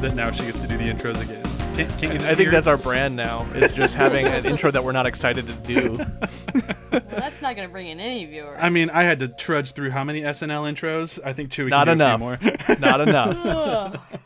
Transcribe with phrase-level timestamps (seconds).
[0.00, 1.42] that now she gets to do the intros again.
[1.76, 3.46] Can't, can't you just I think that's our brand now.
[3.52, 5.98] It's just having an intro that we're not excited to do.
[7.48, 8.58] Well, that's not going to bring in any viewers.
[8.60, 11.18] I mean, I had to trudge through how many SNL intros?
[11.24, 12.20] I think Chewy Not can do enough.
[12.20, 12.78] a few more.
[12.78, 14.00] Not enough.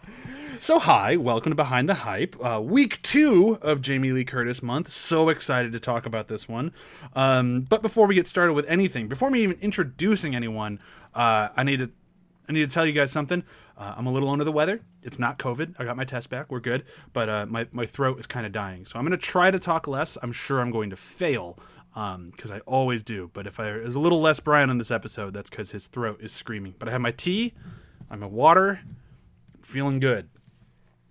[0.61, 4.91] So, hi, welcome to Behind the Hype, uh, week two of Jamie Lee Curtis month.
[4.91, 6.71] So excited to talk about this one.
[7.17, 10.79] Um, but before we get started with anything, before me even introducing anyone,
[11.17, 11.91] uh, I need to
[12.49, 13.43] I need to tell you guys something.
[13.77, 14.83] Uh, I'm a little under the weather.
[15.03, 15.75] It's not COVID.
[15.81, 16.49] I got my test back.
[16.49, 16.85] We're good.
[17.13, 18.85] But uh, my, my throat is kind of dying.
[18.85, 20.17] So I'm going to try to talk less.
[20.23, 21.59] I'm sure I'm going to fail
[21.95, 23.31] Um, because I always do.
[23.35, 26.21] But if I, there's a little less Brian on this episode, that's because his throat
[26.23, 26.75] is screaming.
[26.79, 27.53] But I have my tea,
[28.11, 28.81] I'm a water,
[29.61, 30.29] feeling good.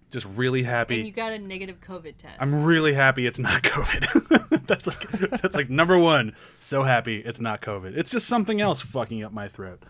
[0.10, 0.98] Just really happy.
[0.98, 2.36] and you got a negative COVID test.
[2.40, 4.66] I'm really happy it's not COVID.
[4.68, 5.10] that's like
[5.42, 6.36] that's like number one.
[6.60, 7.96] So happy it's not COVID.
[7.96, 9.84] It's just something else fucking up my throat.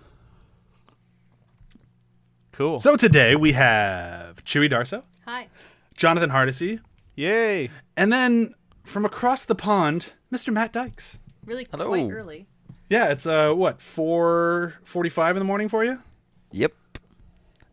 [2.52, 2.80] Cool.
[2.80, 5.48] So today we have Chewy Darso, Hi.
[5.96, 6.80] Jonathan Hardesty,
[7.16, 7.70] Yay.
[7.98, 10.54] and then from across the pond, Mr.
[10.54, 11.20] Matt Dykes.
[11.46, 11.88] Really Hello.
[11.88, 12.48] quite early.
[12.90, 16.02] Yeah, it's uh what four forty-five in the morning for you.
[16.52, 16.74] Yep.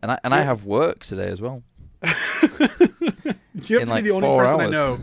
[0.01, 1.63] And I and I have work today as well.
[3.67, 4.99] You have In, to like, be the only four person I know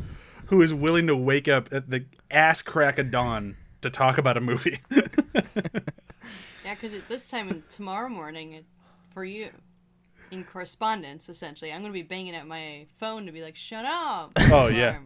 [0.47, 4.37] who is willing to wake up at the ass crack of dawn to talk about
[4.37, 4.81] a movie.
[6.65, 8.65] Yeah, because at this time in tomorrow morning, it,
[9.15, 9.51] for you,
[10.33, 13.85] in correspondence, essentially, I'm going to be banging at my phone to be like, shut
[13.85, 14.33] up.
[14.37, 14.63] Oh.
[14.67, 14.75] Alarm.
[14.75, 14.98] Yeah,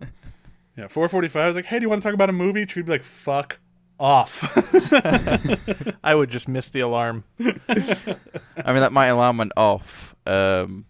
[0.77, 1.37] 4:45.
[1.37, 3.05] I was like, "Hey, do you want to talk about a movie?" She'd be like,
[3.05, 3.59] "Fuck
[3.99, 4.43] off."
[6.05, 7.25] I would just miss the alarm.
[7.39, 10.86] I mean that my alarm went off um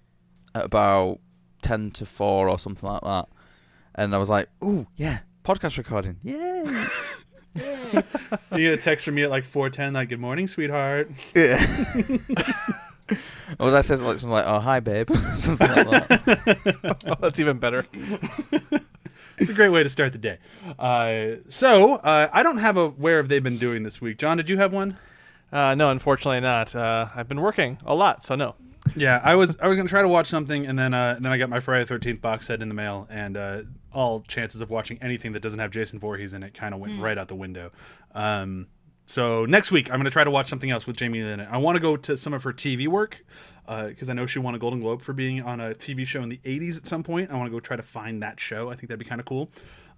[0.55, 1.19] at about
[1.63, 3.29] ten to four or something like that.
[3.95, 6.19] And I was like, Ooh, yeah, podcast recording.
[6.23, 6.63] Yay.
[7.55, 8.03] Yeah.
[8.53, 11.67] you get a text from me at like 4:10, like, "Good morning, sweetheart." Yeah.
[13.59, 17.03] Or was I said like something like, Oh hi babe something like that.
[17.07, 17.85] Oh, that's even better.
[19.41, 20.39] It's a great way to start the day.
[20.79, 24.19] Uh, so uh, I don't have a where have they been doing this week.
[24.19, 24.99] John, did you have one?
[25.53, 26.75] Uh, no, unfortunately not.
[26.77, 28.55] Uh, I've been working a lot, so no.
[28.97, 31.33] Yeah, I was I was gonna try to watch something, and then uh, and then
[31.33, 33.63] I got my Friday Thirteenth box set in the mail, and uh,
[33.93, 37.01] all chances of watching anything that doesn't have Jason Voorhees in it kind of went
[37.01, 37.73] right out the window.
[38.15, 38.69] Um,
[39.11, 41.41] so next week I'm gonna try to watch something else with Jamie Lynn.
[41.41, 43.25] I want to go to some of her TV work
[43.67, 46.29] because I know she won a Golden Globe for being on a TV show in
[46.29, 47.31] the '80s at some point.
[47.31, 48.71] I want to go try to find that show.
[48.71, 49.51] I think that'd be kind of cool.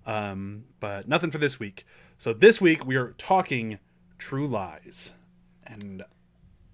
[0.07, 1.87] Um, but nothing for this week.
[2.19, 3.79] So this week we are talking
[4.19, 5.13] True Lies,
[5.67, 6.03] and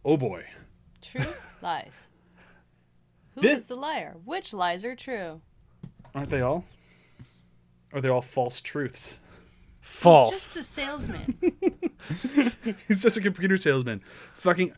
[0.05, 0.45] oh boy.
[1.03, 1.25] True
[1.63, 2.03] lies.
[3.35, 4.17] Who is This- the liar?
[4.25, 5.41] Which lies are true?
[6.15, 6.65] Aren't they all?
[7.93, 9.19] Are they all false truths?
[9.81, 10.31] False.
[10.31, 11.39] Just a salesman.
[12.89, 14.03] He's just a computer salesman.
[14.35, 14.73] Fucking.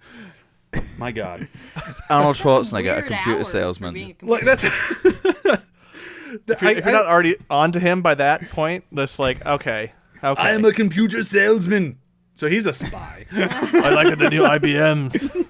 [0.98, 1.48] My God.
[1.88, 3.94] It's Arnold Schwarzenegger, a computer salesman.
[3.94, 4.64] being a Like that's.
[4.64, 9.92] if, you're, if you're not already onto him by that point, that's like, okay.
[10.22, 10.42] Okay.
[10.42, 11.98] I am a computer salesman.
[12.34, 13.26] So he's a spy.
[13.32, 15.46] I like the new IBMs.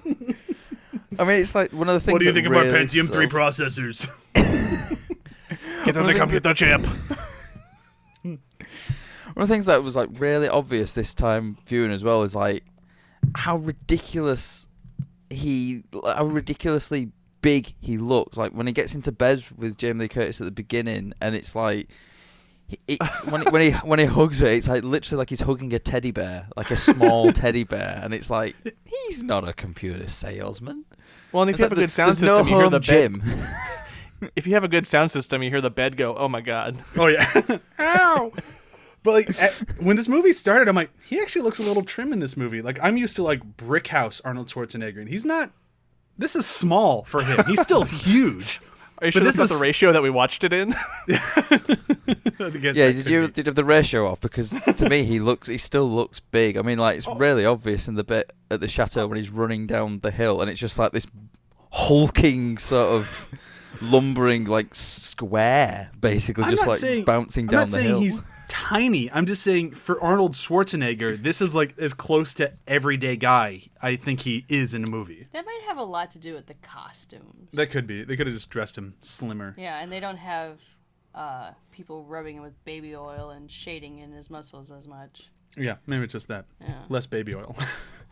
[1.19, 2.79] I mean it's like one of the things what do you that think about really
[2.85, 4.07] Pentium sort 3 of- processors?
[5.85, 6.81] Get on the computer chip.
[9.33, 12.35] One of the things that was like really obvious this time viewing as well is
[12.35, 12.63] like
[13.35, 14.67] how ridiculous
[15.29, 18.37] he, how ridiculously big he looks.
[18.37, 21.55] Like when he gets into bed with Jamie Lee Curtis at the beginning, and it's
[21.55, 21.89] like.
[22.87, 25.73] It's when he, when he when he hugs her, it's like literally like he's hugging
[25.73, 28.55] a teddy bear, like a small teddy bear, and it's like
[28.85, 30.85] he's not a computer salesman.
[31.33, 32.79] Well, and if It's you have a good sound system, no you hear home the
[32.79, 33.21] bed.
[34.35, 36.77] If you have a good sound system, you hear the bed go, "Oh my god."
[36.95, 37.41] oh, yeah.
[37.79, 38.31] Ow!
[39.03, 42.13] But like at, when this movie started, I'm like, he actually looks a little trim
[42.13, 42.61] in this movie.
[42.61, 45.51] Like I'm used to like Brick House Arnold Schwarzenegger, and he's not.
[46.17, 47.43] This is small for him.
[47.47, 48.61] He's still huge.
[48.99, 50.75] Are you sure But that's this is- the ratio that we watched it in?
[52.39, 53.33] Yeah, did you be.
[53.33, 54.19] did you have the ratio off?
[54.19, 56.57] Because to me, he looks he still looks big.
[56.57, 57.15] I mean, like it's oh.
[57.15, 60.49] really obvious in the bit at the chateau when he's running down the hill, and
[60.49, 61.05] it's just like this
[61.71, 63.29] hulking sort of
[63.79, 68.19] lumbering like square, basically, I'm just like saying- bouncing I'm down not the saying hill.
[68.51, 69.11] He's tiny.
[69.11, 73.95] I'm just saying for Arnold Schwarzenegger, this is like as close to everyday guy I
[73.95, 75.27] think he is in a movie.
[75.33, 77.49] That might have a lot to do with the costumes.
[77.53, 78.03] That could be.
[78.03, 79.55] They could have just dressed him slimmer.
[79.57, 80.59] Yeah, and they don't have
[81.15, 85.29] uh, people rubbing him with baby oil and shading in his muscles as much.
[85.57, 86.45] Yeah, maybe it's just that.
[86.61, 86.75] Yeah.
[86.87, 87.55] Less baby oil.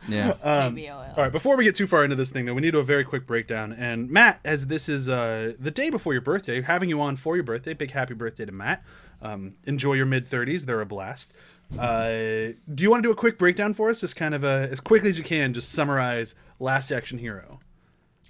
[0.09, 0.33] Yeah.
[0.69, 1.13] baby oil.
[1.15, 2.79] All right, before we get too far into this thing, though, we need to do
[2.79, 3.71] a very quick breakdown.
[3.71, 7.35] And Matt, as this is uh, the day before your birthday, having you on for
[7.35, 8.83] your birthday, big happy birthday to Matt.
[9.21, 11.33] Um, enjoy your mid 30s, they're a blast.
[11.77, 14.01] Uh, do you want to do a quick breakdown for us?
[14.01, 17.59] Just kind of uh, as quickly as you can, just summarize Last Action Hero.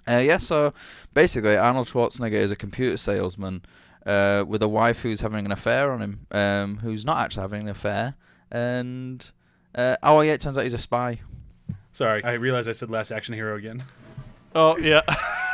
[0.09, 0.74] Uh, yeah, so
[1.13, 3.62] basically, Arnold Schwarzenegger is a computer salesman
[4.06, 7.62] uh, with a wife who's having an affair on him, um, who's not actually having
[7.62, 8.15] an affair,
[8.51, 9.31] and
[9.75, 11.19] uh, oh yeah, it turns out he's a spy.
[11.91, 13.83] Sorry, I realized I said Last Action Hero again.
[14.56, 15.01] Oh yeah.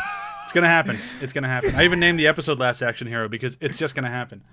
[0.45, 0.95] It's gonna happen.
[1.21, 1.73] It's gonna happen.
[1.73, 4.43] I even named the episode Last Action Hero because it's just gonna happen.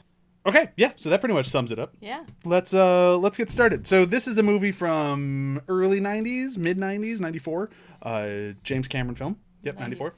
[0.44, 0.92] Okay, yeah.
[0.96, 1.94] So that pretty much sums it up.
[2.00, 2.24] Yeah.
[2.44, 7.20] let's uh let's get started so this is a movie from early 90s mid 90s
[7.20, 7.70] 94
[8.02, 8.28] uh
[8.64, 10.14] james cameron film yep 94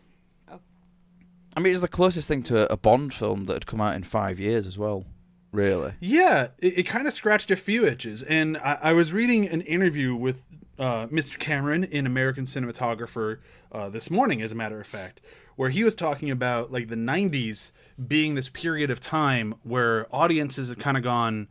[1.56, 4.02] I mean, it's the closest thing to a Bond film that had come out in
[4.02, 5.04] five years as well.
[5.52, 5.92] Really.
[6.00, 9.60] yeah it, it kind of scratched a few itches and I, I was reading an
[9.60, 10.46] interview with
[10.80, 13.38] uh, mr cameron in american cinematographer
[13.70, 15.20] uh, this morning as a matter of fact
[15.56, 17.72] where he was talking about like the 90s
[18.08, 21.48] being this period of time where audiences have kind of gone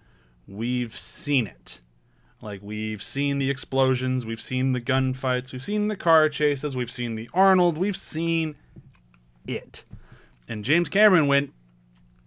[0.48, 1.82] we've seen it
[2.42, 6.92] Like we've seen the explosions, we've seen the gunfights, we've seen the car chases, we've
[6.92, 8.56] seen the Arnold, we've seen
[9.48, 9.86] it.
[10.48, 11.54] And James Cameron went,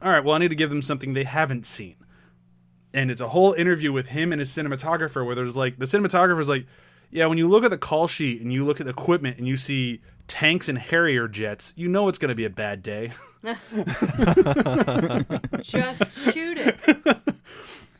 [0.00, 1.96] "All right, well I need to give them something they haven't seen."
[2.94, 6.48] And it's a whole interview with him and his cinematographer where there's like the cinematographer's
[6.48, 6.66] like,
[7.10, 9.46] "Yeah, when you look at the call sheet and you look at the equipment and
[9.46, 13.12] you see tanks and Harrier jets, you know it's going to be a bad day."
[15.62, 16.76] Just shoot it.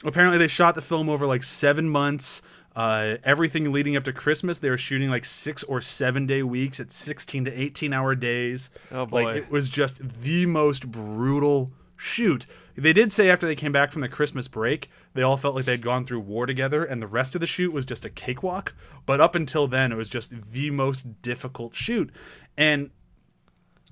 [0.05, 2.43] Apparently, they shot the film over like seven months.
[2.75, 6.79] Uh, everything leading up to Christmas, they were shooting like six or seven day weeks
[6.79, 8.69] at 16 to 18 hour days.
[8.93, 9.25] Oh, boy.
[9.25, 12.47] Like, it was just the most brutal shoot.
[12.77, 15.65] They did say after they came back from the Christmas break, they all felt like
[15.65, 18.75] they'd gone through war together, and the rest of the shoot was just a cakewalk.
[19.05, 22.11] But up until then, it was just the most difficult shoot.
[22.57, 22.91] And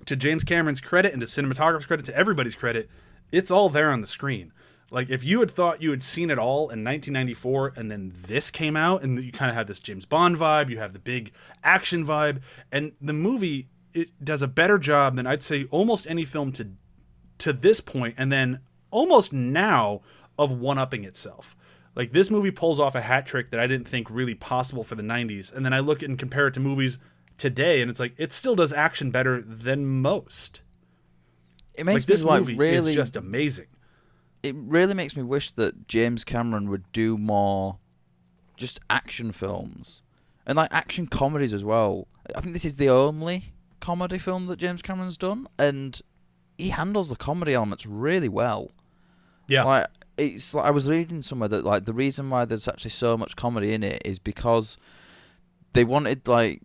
[0.06, 2.88] to James Cameron's credit and to cinematographer's credit, to everybody's credit,
[3.32, 4.52] it's all there on the screen.
[4.90, 8.50] Like if you had thought you had seen it all in 1994 and then this
[8.50, 11.32] came out and you kind of have this James Bond vibe, you have the big
[11.62, 16.24] action vibe, and the movie it does a better job than I'd say almost any
[16.24, 16.68] film to
[17.38, 18.60] to this point and then
[18.90, 20.02] almost now
[20.38, 21.56] of one upping itself.
[21.94, 24.94] Like this movie pulls off a hat trick that I didn't think really possible for
[24.96, 25.52] the 90s.
[25.52, 26.98] And then I look and compare it to movies
[27.36, 30.62] today and it's like it still does action better than most.
[31.74, 33.66] It makes Like this like movie really is just amazing.
[34.42, 37.78] it really makes me wish that James Cameron would do more
[38.56, 40.02] just action films
[40.46, 42.06] and like action comedies as well.
[42.36, 46.00] I think this is the only comedy film that James Cameron's done and
[46.56, 48.70] he handles the comedy elements really well.
[49.48, 49.64] Yeah.
[49.64, 53.16] Like it's like I was reading somewhere that like the reason why there's actually so
[53.16, 54.76] much comedy in it is because
[55.72, 56.62] they wanted like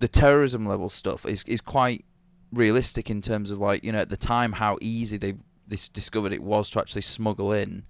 [0.00, 2.04] the terrorism level stuff is is quite
[2.52, 5.34] realistic in terms of like you know at the time how easy they
[5.66, 7.84] this discovered it was to actually smuggle in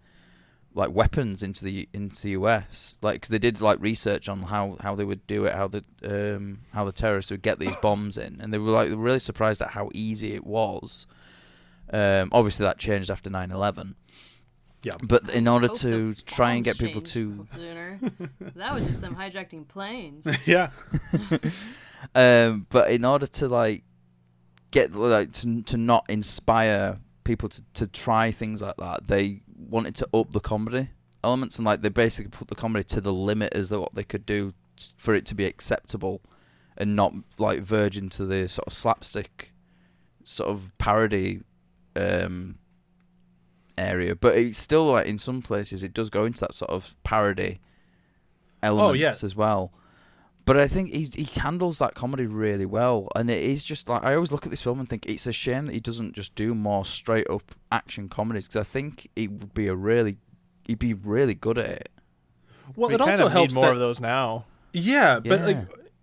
[0.75, 4.95] like weapons into the into the US like they did like research on how how
[4.95, 8.41] they would do it how the um how the terrorists would get these bombs in
[8.41, 11.07] and they were like really surprised at how easy it was.
[11.93, 13.95] Um obviously that changed after 9/11
[14.85, 14.97] Yeah.
[15.03, 17.99] but in order Hope to try and get people to sooner.
[18.55, 20.26] that was just them hijacking planes.
[20.47, 20.71] yeah.
[22.14, 23.83] um, but in order to like
[24.71, 29.95] get like to to not inspire people to to try things like that, they wanted
[29.97, 30.91] to up the comedy
[31.25, 34.05] elements and like they basically put the comedy to the limit as to what they
[34.05, 36.21] could do t- for it to be acceptable
[36.76, 39.53] and not like verge into the sort of slapstick
[40.23, 41.41] sort of parody
[41.97, 42.59] um
[43.76, 46.95] area but it's still like in some places it does go into that sort of
[47.02, 47.61] parody
[48.62, 49.09] elements yeah.
[49.25, 49.73] as well
[50.47, 54.04] but I think he he handles that comedy really well, and it is just like
[54.04, 56.35] I always look at this film and think it's a shame that he doesn't just
[56.35, 60.19] do more straight up action comedies because I think he would be a really
[60.66, 61.88] he'd be really good at it.
[62.76, 64.45] Well, we it also helps need more that of those now.
[64.75, 65.57] Yeah, but like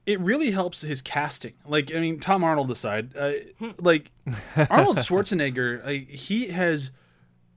[0.07, 1.53] it really helps his casting.
[1.67, 3.33] Like I mean, Tom Arnold aside, uh,
[3.77, 4.09] like
[4.71, 6.91] Arnold Schwarzenegger, like, he has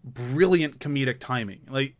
[0.05, 1.61] brilliant comedic timing.
[1.69, 1.97] Like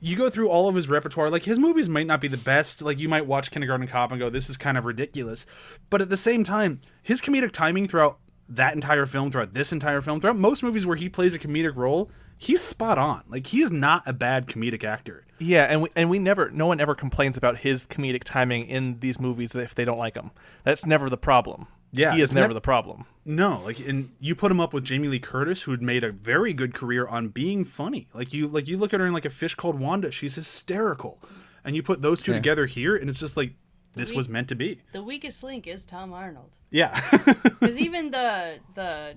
[0.00, 2.80] you go through all of his repertoire, like his movies might not be the best.
[2.80, 5.44] Like you might watch Kindergarten Cop and go, "This is kind of ridiculous,"
[5.90, 10.00] but at the same time, his comedic timing throughout that entire film, throughout this entire
[10.00, 13.24] film, throughout most movies where he plays a comedic role, he's spot on.
[13.28, 15.26] Like he is not a bad comedic actor.
[15.38, 19.00] Yeah, and we and we never, no one ever complains about his comedic timing in
[19.00, 20.30] these movies if they don't like him.
[20.64, 21.66] That's never the problem.
[21.92, 23.06] Yeah, he is never nev- the problem.
[23.24, 26.52] No, like and you put him up with Jamie Lee Curtis, who'd made a very
[26.52, 28.08] good career on being funny.
[28.12, 31.18] Like you like you look at her in like a fish called Wanda, she's hysterical.
[31.64, 32.38] And you put those two Yeah.
[32.38, 33.52] together here and it's just like
[33.94, 34.80] this We- was meant to be.
[34.92, 36.56] The weakest link is Tom Arnold.
[36.70, 36.98] Yeah.
[37.44, 39.14] Because even the the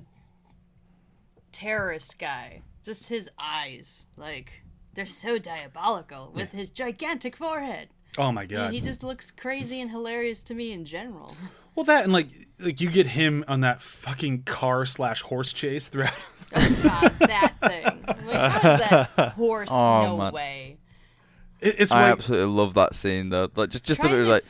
[1.51, 4.63] terrorist guy, just his eyes, like
[4.93, 7.89] they're so diabolical with his gigantic forehead.
[8.17, 8.73] oh my And god.
[8.73, 11.35] he just looks crazy and hilarious to me in general.
[11.75, 12.27] well that and like
[12.59, 16.13] like you get him on that fucking car slash horse chase throughout
[16.55, 18.03] oh, God, that thing.
[18.27, 19.69] Like, how is that horse?
[19.71, 20.33] Oh, no man.
[20.33, 20.77] way.
[21.59, 23.49] It- it's I like absolutely love that scene though.
[23.55, 24.43] Like just just the Trying bit to like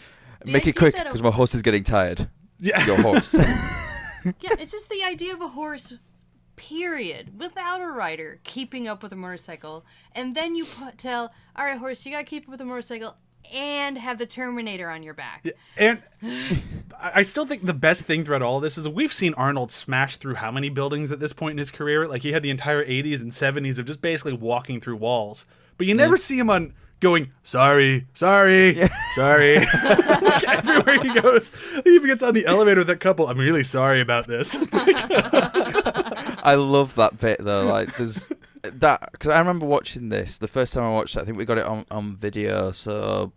[0.45, 2.29] the make it quick that a- because my horse is getting tired.
[2.59, 2.85] yeah.
[2.85, 3.35] Your horse.
[4.23, 5.93] Yeah, it's just the idea of a horse,
[6.55, 11.65] period, without a rider, keeping up with a motorcycle, and then you put tell, all
[11.65, 13.15] right, horse, you gotta keep up with a motorcycle
[13.53, 15.45] and have the Terminator on your back.
[15.77, 19.71] And I I still think the best thing throughout all this is we've seen Arnold
[19.71, 22.07] smash through how many buildings at this point in his career?
[22.07, 25.45] Like he had the entire 80s and 70s of just basically walking through walls.
[25.77, 28.75] But you never see him on going, sorry, sorry,
[29.15, 29.65] sorry.
[30.21, 31.51] Like, everywhere he goes.
[31.83, 33.27] He even gets on the elevator with that couple.
[33.27, 34.55] I'm really sorry about this.
[36.41, 37.65] I love that bit though.
[37.65, 38.31] Like there's
[38.63, 41.21] that because I remember watching this the first time I watched it.
[41.21, 42.71] I think we got it on on video.
[42.71, 43.33] So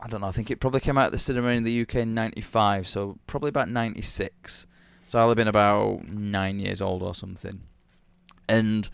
[0.00, 0.26] I don't know.
[0.26, 2.88] I think it probably came out at the cinema in the UK in '95.
[2.88, 4.66] So probably about '96.
[5.06, 7.60] So I'll have been about nine years old or something.
[8.48, 8.88] And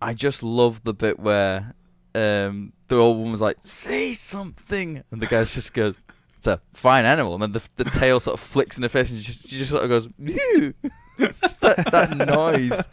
[0.00, 1.74] I just love the bit where
[2.14, 5.94] um, the old woman was like, "Say something," and the guy's just goes.
[6.38, 9.10] It's a fine animal, and then the, the tail sort of flicks in her face,
[9.10, 10.74] and she just, she just sort of goes, "Mew."
[11.18, 12.86] It's just that, that noise.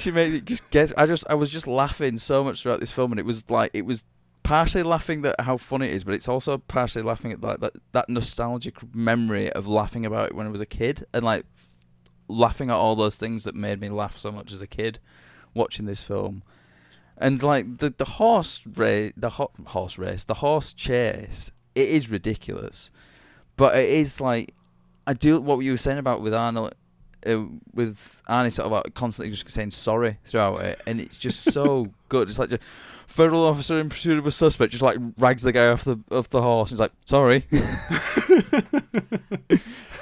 [0.00, 0.92] She made it just get.
[0.96, 3.70] I just I was just laughing so much throughout this film, and it was like
[3.72, 4.04] it was
[4.42, 7.74] partially laughing at how funny it is, but it's also partially laughing at like that
[7.92, 11.44] that nostalgic memory of laughing about it when I was a kid, and like
[12.28, 14.98] laughing at all those things that made me laugh so much as a kid
[15.54, 16.42] watching this film.
[17.16, 22.08] And like the the horse race, the ho- horse race, the horse chase, it is
[22.08, 22.90] ridiculous,
[23.56, 24.54] but it is like
[25.06, 26.74] I do what you were saying about with Arnold,
[27.26, 27.42] uh,
[27.74, 31.86] with Arnie sort of like constantly just saying sorry throughout it, and it's just so
[32.08, 32.28] good.
[32.28, 32.62] It's like just
[33.06, 36.28] federal officer in pursuit of a suspect just like rags the guy off the off
[36.28, 36.70] the horse.
[36.70, 37.44] And he's like sorry.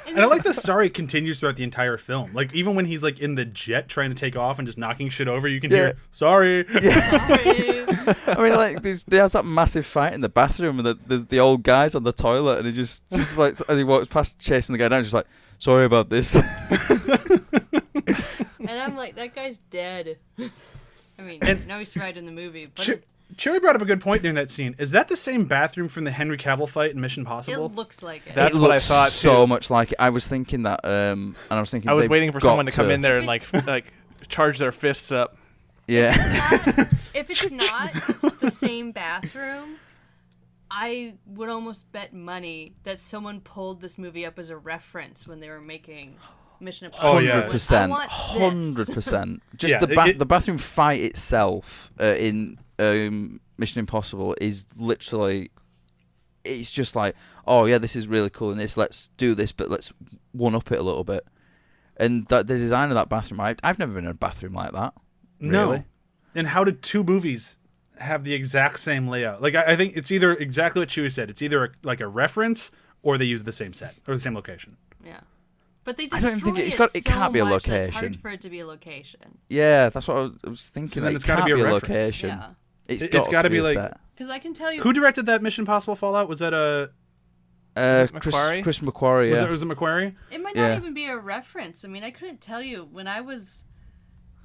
[0.06, 2.32] and I like the sorry continues throughout the entire film.
[2.32, 5.08] Like even when he's like in the jet trying to take off and just knocking
[5.08, 5.76] shit over, you can Yeah.
[5.78, 6.64] hear sorry.
[6.68, 7.84] Sorry.
[8.26, 11.40] I mean, like there's, there's that massive fight in the bathroom, and the, there's the
[11.40, 14.72] old guys on the toilet, and he just just like as he walks past chasing
[14.72, 15.26] the guy down, just like
[15.58, 16.34] sorry about this.
[16.36, 16.44] and
[18.68, 20.18] I'm like, that guy's dead.
[20.38, 23.04] I mean, And- no, he's survived in the movie, but Ch- it,
[23.36, 24.74] Chewie brought up a good point during that scene.
[24.78, 27.66] Is that the same bathroom from the Henry Cavill fight in Mission Possible?
[27.66, 28.34] it looks like it.
[28.34, 29.46] That's It what I looks thought, So too.
[29.46, 29.96] much like it.
[29.98, 32.72] I was thinking that, um, and I was thinking I was waiting for someone to
[32.72, 33.92] come in there and like like
[34.28, 35.36] charge their fists up.
[35.86, 36.14] Yeah,
[37.14, 37.92] if it's not
[38.40, 39.76] the same bathroom,
[40.70, 45.40] I would almost bet money that someone pulled this movie up as a reference when
[45.40, 46.16] they were making
[46.60, 47.08] Mission Impossible.
[47.10, 47.30] Oh, yeah.
[47.32, 48.90] hundred Like, percent, I want hundred this.
[48.90, 49.42] percent.
[49.56, 54.66] Just Yeah, the ba- it- the bathroom fight itself uh, in um, Mission Impossible is
[54.76, 55.50] literally.
[56.44, 57.14] It's just like,
[57.46, 59.92] oh yeah, this is really cool, and this let's do this, but let's
[60.32, 61.26] one up it a little bit.
[61.96, 64.72] And that the design of that bathroom, I, I've never been in a bathroom like
[64.72, 64.94] that.
[65.40, 65.84] No.
[66.34, 67.58] And how did two movies
[68.00, 69.40] have the exact same layout?
[69.42, 71.30] Like I, I think it's either exactly what Chewie said.
[71.30, 72.70] It's either a, like a reference
[73.02, 74.76] or they use the same set or the same location.
[75.04, 75.20] Yeah.
[75.84, 77.64] But they I don't think it- it's it got- it so can't be a much
[77.64, 78.12] that It's location.
[78.14, 79.38] hard for it to be a location.
[79.48, 80.88] Yeah, that's what I was, I was thinking.
[80.88, 81.88] So then it it's gotta be a be a reference.
[81.88, 82.28] location.
[82.30, 82.48] Yeah.
[82.88, 84.82] It's It- got it's gotta to be a like- Because I can tell you.
[84.82, 86.28] Who directed that Mission Possible Fallout?
[86.28, 86.90] Was that a
[87.76, 88.62] Uh, McQuarrie?
[88.64, 89.30] Chris, Chris McQuarrie.
[89.30, 90.14] was it was it McQuarrie?
[90.32, 90.68] It might Yeah.
[90.70, 91.84] not even be a reference.
[91.84, 93.64] I mean, I couldn't tell you when I was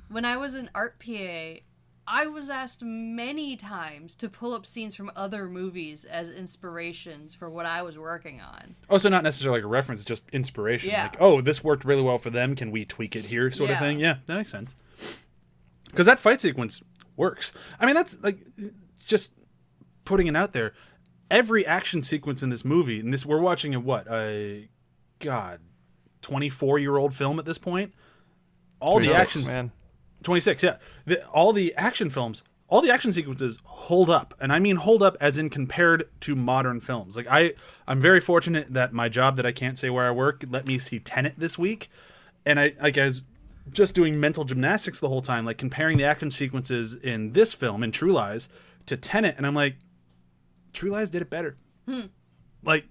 [0.10, 1.62] when I was an art PA.
[2.08, 7.50] I was asked many times to pull up scenes from other movies as inspirations for
[7.50, 8.76] what I was working on.
[8.90, 10.90] Oh, so not necessarily like a reference, just inspiration.
[10.90, 11.04] Yeah.
[11.04, 12.56] Like, oh, this worked really well for them.
[12.56, 14.00] Can we tweak it here, sort of thing?
[14.00, 14.76] Yeah, that makes sense.
[15.86, 16.82] Because that fight sequence
[17.16, 17.54] works.
[17.80, 18.40] I mean, that's like
[19.06, 19.30] just
[20.06, 20.74] putting it out there.
[21.32, 24.70] Every action sequence in this movie, and this we're watching a what a
[25.20, 25.62] god,
[26.22, 27.94] twenty four year old film at this point.
[28.80, 29.72] All the actions, Man,
[30.24, 34.60] 26 yeah the, all the action films all the action sequences hold up and i
[34.60, 37.54] mean hold up as in compared to modern films like i
[37.88, 40.78] i'm very fortunate that my job that i can't say where i work let me
[40.78, 41.90] see tenet this week
[42.46, 43.24] and i like I was
[43.72, 47.84] just doing mental gymnastics the whole time like comparing the action sequences in this film
[47.84, 48.50] in true lies
[48.86, 49.76] to tenet and i'm like
[50.74, 51.56] true lies did it better
[51.88, 52.08] hmm.
[52.64, 52.86] like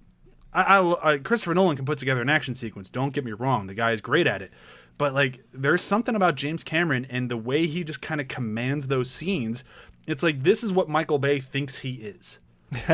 [0.53, 2.89] I, I, I Christopher Nolan can put together an action sequence.
[2.89, 4.53] Don't get me wrong, the guy is great at it.
[4.99, 8.89] But like, there's something about James Cameron and the way he just kind of commands
[8.89, 9.65] those scenes.
[10.07, 12.39] It's like this is what Michael Bay thinks he is.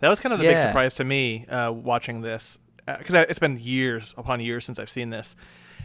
[0.00, 3.58] That was kind of the big surprise to me uh, watching this because it's been
[3.58, 5.34] years upon years since I've seen this,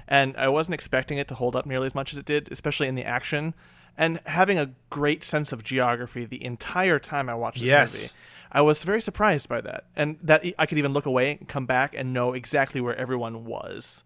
[0.10, 2.88] and I wasn't expecting it to hold up nearly as much as it did, especially
[2.88, 3.54] in the action,
[3.98, 7.94] and having a great sense of geography the entire time I watched this Yes.
[7.96, 8.10] movie.
[8.51, 11.66] I was very surprised by that, and that I could even look away and come
[11.66, 14.04] back and know exactly where everyone was.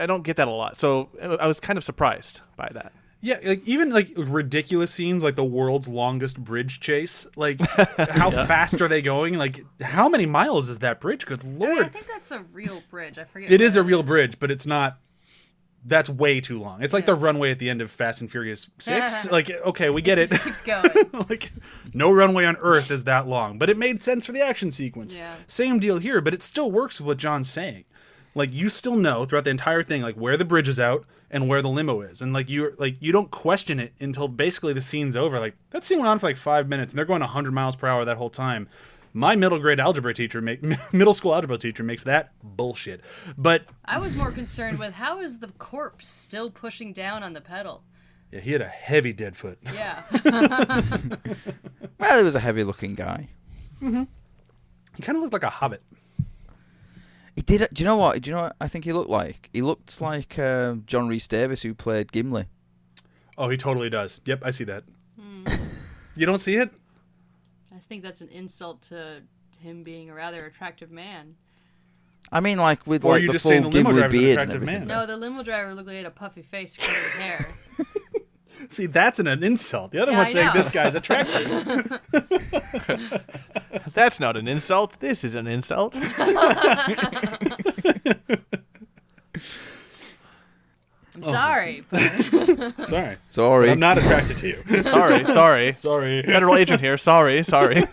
[0.00, 1.08] I don't get that a lot, so
[1.40, 2.92] I was kind of surprised by that.
[3.24, 7.24] Yeah, like even like ridiculous scenes like the world's longest bridge chase.
[7.36, 7.60] Like,
[8.10, 9.34] how fast are they going?
[9.34, 11.24] Like, how many miles is that bridge?
[11.24, 11.84] Good I, mean, lord!
[11.84, 13.18] I think that's a real bridge.
[13.18, 13.52] I forget.
[13.52, 14.98] It is a where- real bridge, but it's not.
[15.84, 16.82] That's way too long.
[16.84, 19.28] It's like the runway at the end of Fast and Furious Six.
[19.32, 20.40] like, okay, we get It it.
[20.40, 20.88] keeps going.
[21.28, 21.50] like,
[21.92, 25.12] no runway on Earth is that long, but it made sense for the action sequence.
[25.12, 25.34] Yeah.
[25.48, 27.82] Same deal here, but it still works with what John's saying.
[28.34, 31.48] Like, you still know throughout the entire thing, like where the bridge is out and
[31.48, 34.80] where the limo is, and like you're like you don't question it until basically the
[34.82, 35.38] scene's over.
[35.40, 37.86] Like that scene went on for like five minutes, and they're going 100 miles per
[37.86, 38.68] hour that whole time.
[39.14, 40.62] My middle grade algebra teacher, make,
[40.92, 43.02] middle school algebra teacher, makes that bullshit.
[43.36, 47.42] But I was more concerned with how is the corpse still pushing down on the
[47.42, 47.84] pedal?
[48.30, 49.58] Yeah, he had a heavy dead foot.
[49.74, 50.02] Yeah.
[51.98, 53.28] Well, he was a heavy looking guy.
[53.80, 54.02] mm-hmm.
[54.96, 55.82] He kind of looked like a hobbit.
[57.34, 57.68] He did.
[57.72, 58.20] Do you know what?
[58.22, 59.48] Do you know what I think he looked like?
[59.52, 62.46] He looked like uh, John Rhys-Davies, who played Gimli.
[63.38, 64.20] Oh, he totally does.
[64.26, 64.84] Yep, I see that.
[66.14, 66.70] You don't see it?
[67.74, 69.22] I think that's an insult to
[69.58, 71.36] him being a rather attractive man.
[72.30, 74.38] I mean, like with Or like the just full the limo Gimli driver's an beard
[74.38, 74.86] and attractive man?
[74.86, 77.46] No, the limo driver looked like he had a puffy face, curly hair.
[78.70, 79.92] See, that's an, an insult.
[79.92, 80.52] The other Yeah, one's I saying know.
[80.54, 82.00] this guy's attractive.
[83.94, 84.98] That's not an insult.
[85.00, 85.98] This is an insult.
[91.14, 91.84] I'm sorry.
[91.90, 92.00] but-
[92.88, 93.16] Sorry.
[93.28, 93.70] Sorry.
[93.70, 94.82] I'm not attracted to you.
[94.82, 95.72] sorry, sorry.
[95.72, 96.22] Sorry.
[96.22, 96.96] Federal agent here.
[96.96, 97.84] Sorry, sorry.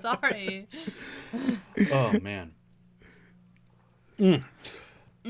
[0.00, 0.68] sorry.
[1.92, 2.52] Oh man.
[4.20, 4.44] Mm.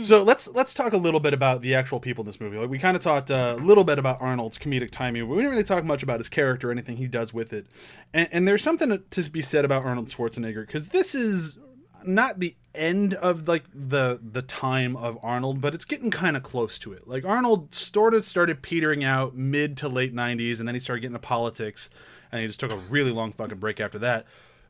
[0.05, 2.57] So let's let's talk a little bit about the actual people in this movie.
[2.57, 5.37] Like we kind of talked uh, a little bit about Arnold's comedic timing, but we
[5.37, 7.66] didn't really talk much about his character or anything he does with it.
[8.14, 11.59] And, and there's something to be said about Arnold Schwarzenegger because this is
[12.05, 16.44] not the end of like the the time of Arnold, but it's getting kind of
[16.44, 17.09] close to it.
[17.09, 21.00] Like Arnold sort of started petering out mid to late 90s, and then he started
[21.00, 21.90] getting into politics,
[22.31, 24.26] and he just took a really long fucking break after that.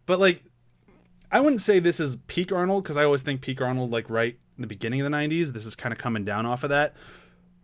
[0.06, 0.44] But like
[1.32, 4.38] I wouldn't say this is peak Arnold because I always think peak Arnold like right
[4.56, 5.52] in the beginning of the 90s.
[5.52, 6.94] This is kind of coming down off of that.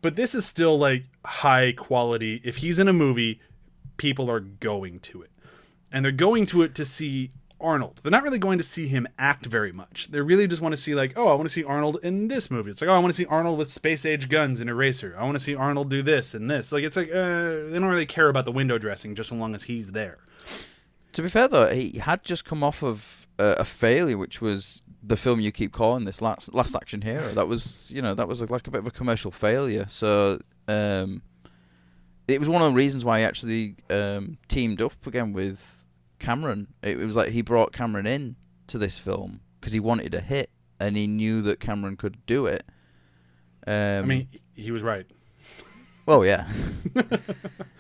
[0.03, 2.41] But this is still like high quality.
[2.45, 3.41] If he's in a movie,
[3.97, 5.31] people are going to it.
[5.91, 8.01] And they're going to it to see Arnold.
[8.03, 10.09] They're not really going to see him act very much.
[10.11, 12.51] They really just want to see like, oh, I want to see Arnold in this
[12.51, 12.71] movie.
[12.71, 15.17] It's like, oh, I want to see Arnold with space age guns in Eraser.
[15.19, 16.71] I want to see Arnold do this and this.
[16.71, 19.55] Like it's like uh, they don't really care about the window dressing just so long
[19.55, 20.19] as he's there.
[21.15, 24.83] To be fair though, he had just come off of uh, a failure, which was
[25.03, 27.33] the film you keep calling this last last action hero.
[27.33, 29.87] That was you know that was like a bit of a commercial failure.
[29.89, 31.23] So um,
[32.29, 36.69] it was one of the reasons why he actually um, teamed up again with Cameron.
[36.83, 38.37] It, was like he brought Cameron in
[38.69, 42.47] to this film because he wanted a hit and he knew that Cameron could do
[42.47, 42.65] it.
[43.67, 45.07] Um, I mean, he was right.
[46.05, 46.49] well, yeah,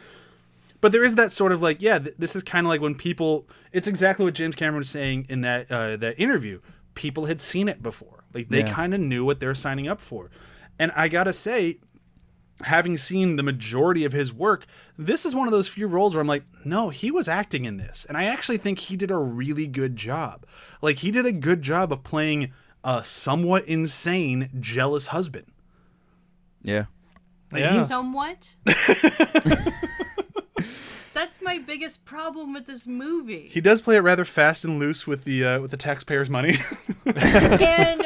[0.80, 2.94] But there is that sort of like, yeah, th- this is kind of like when
[2.94, 3.48] people.
[3.72, 6.60] It's exactly what James Cameron was saying in that uh, that interview.
[6.94, 8.72] People had seen it before, like they Yeah.
[8.72, 10.30] kind of knew what they're signing up for.
[10.78, 11.78] And I gotta say,
[12.62, 14.64] having seen the majority of his work,
[14.96, 17.76] this is one of those few roles where I'm like, no, he was acting in
[17.76, 20.46] this, and I actually think he did a really good job.
[20.80, 25.46] Like he did a good job of playing a somewhat insane, jealous husband.
[26.62, 26.86] yeah.
[27.52, 27.84] Like, Yeah.
[27.84, 28.56] Somewhat.
[31.16, 33.48] That's my biggest problem with this movie.
[33.50, 36.58] He does play it rather fast and loose with the uh, with the taxpayers' money.
[37.06, 38.04] and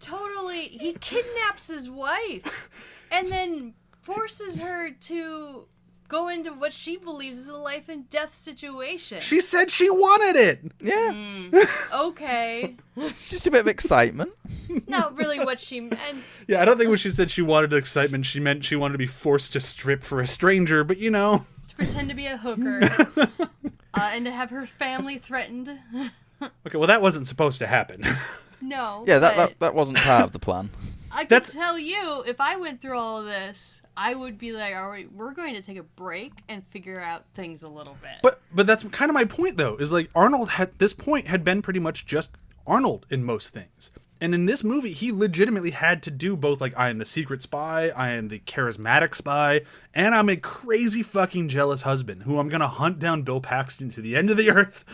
[0.00, 2.68] totally he kidnaps his wife
[3.10, 5.66] and then forces her to
[6.08, 9.20] go into what she believes is a life and death situation.
[9.20, 10.60] she said she wanted it.
[10.82, 12.76] Yeah, okay.
[12.96, 14.32] it's just a bit of excitement.
[14.68, 16.44] It's not really what she meant.
[16.46, 18.98] Yeah, I don't think when she said she wanted excitement, she meant she wanted to
[18.98, 20.84] be forced to strip for a stranger.
[20.84, 21.46] But you know,
[21.78, 22.80] To pretend to be a hooker.
[23.96, 25.68] Uh, and to have her family threatened.
[26.42, 28.02] okay, well that wasn't supposed to happen.
[28.60, 29.04] No.
[29.06, 30.70] Yeah, that, that that wasn't part of the plan.
[31.12, 34.52] I could that's- tell you if I went through all of this, I would be
[34.52, 37.96] like, "All right, we're going to take a break and figure out things a little
[38.00, 39.76] bit." But but that's kind of my point though.
[39.76, 42.30] Is like Arnold at this point had been pretty much just
[42.66, 43.90] Arnold in most things.
[44.24, 47.42] And in this movie, he legitimately had to do both like I am the secret
[47.42, 49.60] spy, I am the charismatic spy,
[49.92, 54.00] and I'm a crazy fucking jealous husband who I'm gonna hunt down Bill Paxton to
[54.00, 54.86] the end of the earth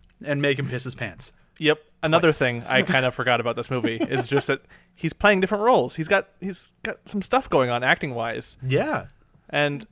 [0.24, 1.32] and make him piss his pants.
[1.58, 1.78] Yep.
[2.02, 2.38] Another Twice.
[2.38, 4.62] thing I kind of forgot about this movie is just that
[4.94, 5.96] he's playing different roles.
[5.96, 9.08] He's got he's got some stuff going on acting wise, Yeah.
[9.50, 9.86] and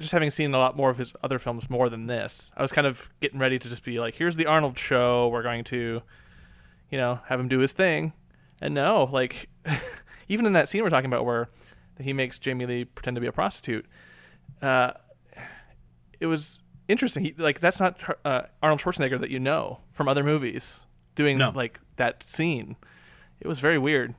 [0.00, 2.72] just having seen a lot more of his other films more than this, I was
[2.72, 5.28] kind of getting ready to just be like, "Here's the Arnold show.
[5.28, 6.02] We're going to,
[6.90, 8.14] you know, have him do his thing."
[8.62, 9.48] And no, like,
[10.28, 11.48] even in that scene we're talking about where
[12.00, 13.84] he makes Jamie Lee pretend to be a prostitute,
[14.62, 14.92] uh,
[16.20, 17.24] it was interesting.
[17.24, 21.50] He, like, that's not uh, Arnold Schwarzenegger that you know from other movies doing No.
[21.50, 22.76] like that scene.
[23.40, 24.14] It was very weird.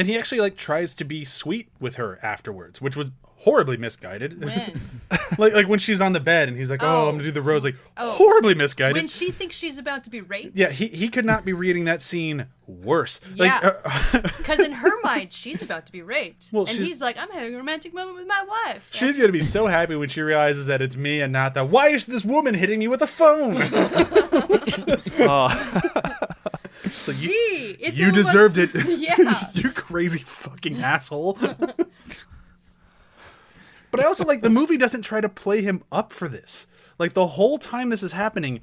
[0.00, 3.10] And he actually like tries to be sweet with her afterwards, which was
[3.40, 4.42] horribly misguided.
[4.42, 4.80] when
[5.38, 7.08] like like when she's on the bed and he's like, "Oh, Oh.
[7.10, 8.12] I'm gonna do the rose," like Oh.
[8.12, 8.96] horribly misguided.
[8.96, 11.84] when she thinks she's about to be raped, yeah, he he could not be reading
[11.84, 13.20] that scene worse.
[13.36, 13.72] Like, Yeah.
[13.84, 17.30] uh, because in her mind she's about to be raped, Well, and he's like, "I'm
[17.30, 20.64] having a romantic moment with my wife." she's gonna be so happy when she realizes
[20.66, 21.68] that it's me and not that.
[21.68, 23.56] Why is this woman hitting me with a phone?
[25.22, 25.48] Oh,
[26.90, 28.70] it's like you, Gee, it's you almost- deserved it.
[28.98, 29.16] yeah.
[29.54, 31.34] you crazy fucking asshole.
[33.90, 36.66] but I also like the movie doesn't try to play him up for this.
[36.98, 38.60] Like the whole time this is happening,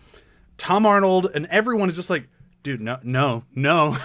[0.58, 2.28] Tom Arnold and everyone is just like,
[2.64, 3.98] dude, no, no, no,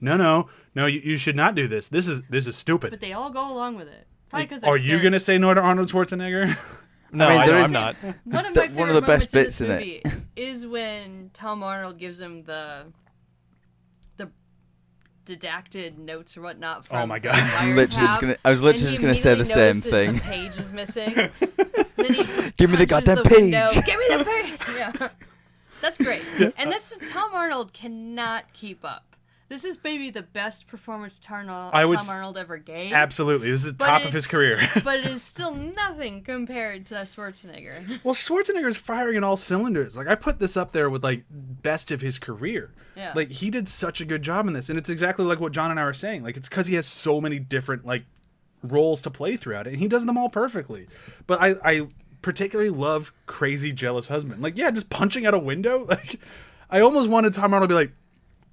[0.00, 0.86] no, no, no.
[0.86, 1.88] You, you should not do this.
[1.88, 2.90] This is this is stupid.
[2.90, 4.06] But they all go along with it.
[4.28, 6.56] Probably because Are you gonna say no to Arnold Schwarzenegger?
[7.12, 7.96] no, I mean, I there know is- I'm not.
[8.24, 10.04] One of The- my one of the best moments in bits this in it.
[10.04, 13.07] movie is when Tom Arnold gives him the the
[15.28, 16.78] didacted notes or whatnot.
[16.78, 17.34] Oh from Oh my the God.
[17.36, 20.14] I'm literally just wiretap, gonna, I was literally just gonna say the same thing.
[20.14, 21.14] The page is missing.
[21.96, 23.68] then he just Give me the goddamn window.
[23.72, 23.84] page.
[23.84, 24.24] Give me the
[24.68, 24.76] page.
[24.76, 25.08] Yeah,
[25.80, 26.22] that's great.
[26.56, 29.07] And that's Tom Arnold cannot keep up.
[29.48, 32.92] This is maybe the best performance Tarno- I would Tom Arnold ever gave.
[32.92, 34.60] Absolutely, this is But top of his career.
[34.84, 38.04] but it is still nothing compared to Schwarzenegger.
[38.04, 39.96] Well, Schwarzenegger's firing in all cylinders.
[39.96, 42.74] Like I put this up there with like best of his career.
[42.94, 43.12] Yeah.
[43.14, 45.70] Like he did such a good job in this, and it's exactly like what John
[45.70, 46.22] and I were saying.
[46.24, 48.04] Like it's because he has so many different like
[48.62, 50.88] roles to play throughout it, and he does them all perfectly.
[51.26, 51.88] But I, I
[52.20, 54.42] particularly love crazy jealous husband.
[54.42, 55.86] Like yeah, just punching out a window.
[55.88, 56.20] Like
[56.70, 57.92] I almost wanted Tom Arnold to be like,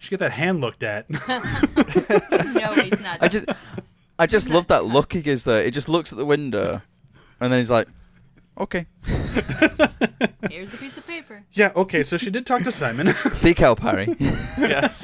[0.06, 3.18] "Should get that hand looked at." no, he's not.
[3.22, 3.46] I just,
[4.20, 5.64] I just love that look he gives there.
[5.64, 6.84] He just looks at the window,
[7.40, 7.88] and then he's like,
[8.56, 8.86] "Okay,
[10.50, 11.44] Here's the piece of paper.
[11.54, 11.72] yeah.
[11.76, 12.04] Okay.
[12.04, 13.14] So she did talk to Simon.
[13.34, 14.16] seek help, Harry."
[14.60, 15.04] Yes.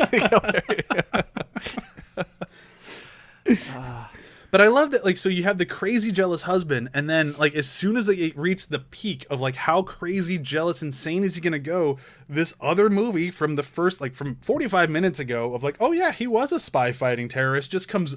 [4.52, 7.56] But I love that, like, so you have the crazy jealous husband, and then, like,
[7.56, 11.42] as soon as they reach the peak of, like, how crazy, jealous, insane is he
[11.42, 15.78] gonna go, this other movie from the first, like, from 45 minutes ago, of, like,
[15.80, 18.16] oh yeah, he was a spy fighting terrorist, just comes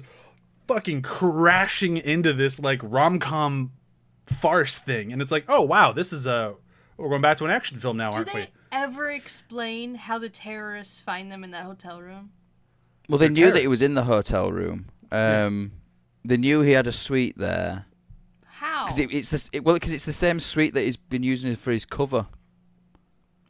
[0.67, 3.71] fucking crashing into this, like, rom com
[4.25, 5.13] farce thing.
[5.13, 6.55] And it's like, oh wow, this is a.
[6.97, 8.47] We're going back to an action film now, Do aren't they we?
[8.71, 12.31] ever explain how the terrorists find them in that hotel room?
[13.09, 14.87] Well, they They're knew that he was in the hotel room.
[15.11, 15.73] Um,
[16.27, 17.85] They knew he had a suite there
[18.45, 18.85] How?
[18.85, 21.55] because it, it's the it, well because it's the same suite that he's been using
[21.55, 22.27] for his cover.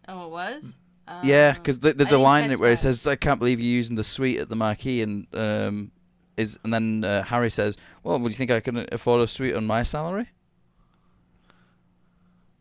[0.07, 0.75] oh, it was.
[1.23, 3.37] Yeah, Uh, because th- there's I a line in it where he says, "I can't
[3.39, 5.91] believe you're using the suite at the marquee," and um,
[6.35, 9.55] is and then uh, Harry says, "Well, would you think I can afford a suite
[9.55, 10.29] on my salary?"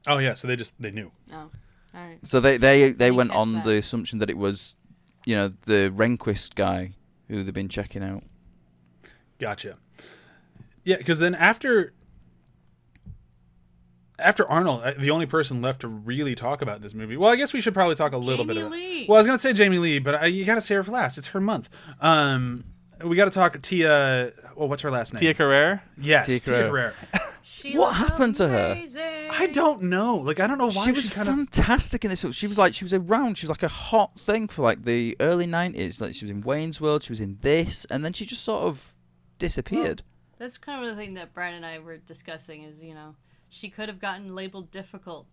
[0.07, 1.11] Oh yeah, so they just they knew.
[1.33, 1.51] Oh, all
[1.95, 2.19] right.
[2.23, 3.65] So they they they didn't went on that.
[3.65, 4.77] the assumption that it was,
[5.25, 6.93] you know, the Rehnquist guy
[7.29, 8.23] who they've been checking out.
[9.39, 9.79] Gotcha.
[10.85, 11.93] Yeah, because then after
[14.19, 17.17] after Arnold, uh, the only person left to really talk about this movie.
[17.17, 18.77] Well, I guess we should probably talk a little bit Jamie about.
[18.77, 19.07] Lee.
[19.09, 21.19] Well, I was gonna say Jamie Lee, but I, you gotta say her for last.
[21.19, 21.69] It's her month.
[22.01, 22.65] Um,
[23.03, 24.33] we gotta talk Tia.
[24.57, 25.21] Well, what's her last name?
[25.21, 25.83] Tia Carrere.
[26.01, 26.95] Yes, Tia Tia, Carrere.
[27.11, 27.29] Carrere.
[27.47, 28.83] She What looks happened to her?
[29.31, 30.17] I don't know.
[30.17, 31.35] Like, I don't know why she she, was kind of.
[31.37, 32.23] fantastic in this.
[32.23, 32.33] film.
[32.33, 33.37] She was like she was around.
[33.37, 36.01] She was like a hot thing for like the early nineties.
[36.01, 37.03] Like she was in Wayne's World.
[37.03, 38.95] She was in this, and then she just sort of
[39.39, 40.03] disappeared.
[40.45, 42.65] That's kind of the thing that Brian and I were discussing.
[42.65, 43.17] Is you know,
[43.49, 45.27] she could have gotten labeled difficult.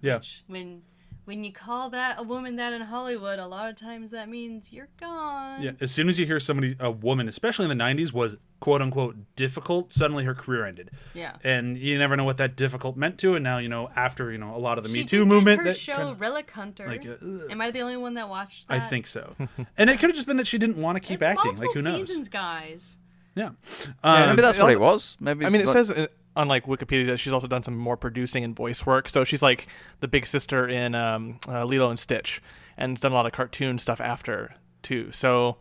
[0.00, 0.18] Yeah.
[0.18, 0.82] which When
[1.24, 4.72] when you call that a woman that in Hollywood, a lot of times that means
[4.72, 5.62] you're gone.
[5.62, 8.80] Yeah, as soon as you hear somebody, a woman, especially in the '90s, was quote
[8.82, 11.34] unquote difficult, suddenly her career ended, Yeah.
[11.42, 13.34] and you never know what that difficult meant to.
[13.34, 15.62] And now, you know, after you know a lot of the she Me Too movement,
[15.62, 16.86] Her show kinda- Relic Hunter.
[16.86, 17.48] like, uh.
[17.50, 18.74] Am I the only one that watched that?
[18.80, 19.34] I think so.
[19.76, 21.56] and it could have just been that she didn't want to keep acting.
[21.56, 22.06] Like who knows?
[22.06, 22.98] seasons, guys.
[23.34, 23.50] Yeah.
[24.04, 25.16] Yeah, Um, Maybe that's what also- it was.
[25.20, 27.96] Maybe I mean, it like- says in, unlike Wikipedia, that she's also done some more
[27.96, 29.08] producing and voice work.
[29.08, 29.66] So she's like
[30.00, 32.42] the big sister in um, uh, Lilo and Stitch,
[32.76, 35.10] and done a lot of cartoon stuff after too.
[35.12, 35.56] So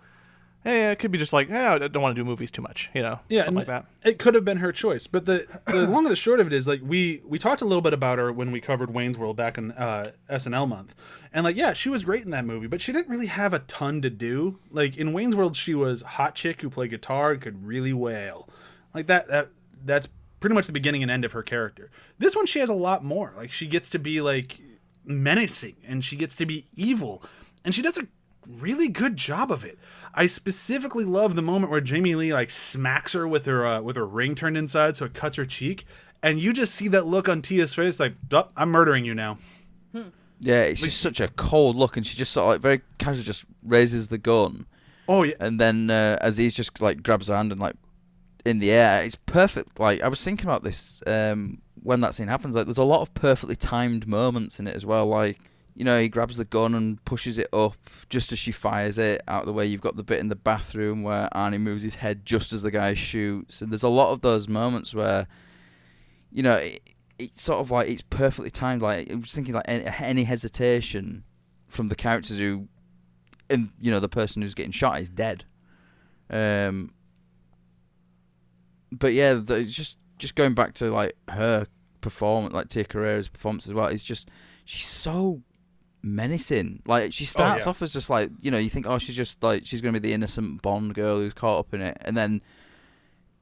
[0.63, 2.89] hey, it could be just like, yeah, I don't want to do movies too much,
[2.93, 3.85] you know, Yeah, something like that.
[4.03, 6.53] It could have been her choice, but the the long and the short of it
[6.53, 9.35] is like we we talked a little bit about her when we covered Wayne's World
[9.35, 10.95] back in uh, SNL month,
[11.33, 13.59] and like yeah, she was great in that movie, but she didn't really have a
[13.59, 14.59] ton to do.
[14.71, 18.47] Like in Wayne's World, she was hot chick who played guitar and could really wail,
[18.93, 19.49] like that that
[19.83, 20.07] that's
[20.39, 21.89] pretty much the beginning and end of her character.
[22.17, 23.33] This one, she has a lot more.
[23.37, 24.59] Like she gets to be like
[25.05, 27.23] menacing and she gets to be evil,
[27.63, 28.07] and she does a
[28.47, 29.77] really good job of it.
[30.13, 33.95] I specifically love the moment where Jamie Lee like smacks her with her uh, with
[33.95, 35.85] her ring turned inside, so it cuts her cheek,
[36.21, 39.37] and you just see that look on Tia's face, like, "Duh, "I'm murdering you now."
[40.43, 43.23] Yeah, it's just such a cold look, and she just sort of like very casually
[43.23, 44.65] just raises the gun,
[45.07, 47.75] Oh yeah, and then uh, Aziz just like grabs her hand and like
[48.45, 49.03] in the air.
[49.03, 49.79] It's perfect.
[49.79, 52.55] Like I was thinking about this um, when that scene happens.
[52.55, 55.07] Like there's a lot of perfectly timed moments in it as well.
[55.07, 55.39] Like
[55.75, 57.75] you know he grabs the gun and pushes it up
[58.09, 59.65] just as she fires it out of the way.
[59.65, 62.71] You've got the bit in the bathroom where Arnie moves his head just as the
[62.71, 65.27] guy shoots, and there's a lot of those moments where
[66.31, 66.55] you know.
[66.55, 66.81] It,
[67.21, 68.81] it's sort of like it's perfectly timed.
[68.81, 71.23] Like I was thinking, like any, any hesitation
[71.67, 72.67] from the characters who,
[73.49, 75.45] and you know, the person who's getting shot is dead.
[76.29, 76.93] Um.
[78.91, 81.67] But yeah, the, just just going back to like her
[82.01, 83.87] performance, like Tia Carrere's performance as well.
[83.87, 84.29] It's just
[84.65, 85.41] she's so
[86.03, 86.81] menacing.
[86.85, 87.69] Like she oh, starts yeah.
[87.69, 90.07] off as just like you know you think oh she's just like she's gonna be
[90.07, 92.41] the innocent Bond girl who's caught up in it, and then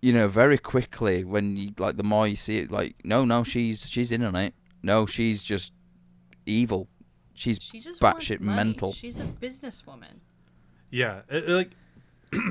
[0.01, 3.43] you know very quickly when you like the more you see it like no no
[3.43, 4.53] she's she's in on it.
[4.81, 5.73] No, she's just
[6.45, 6.87] evil.
[7.33, 8.93] She's She just batshit mental.
[8.93, 10.19] She's a businesswoman.
[10.89, 11.21] yeah.
[11.29, 11.71] It- it, like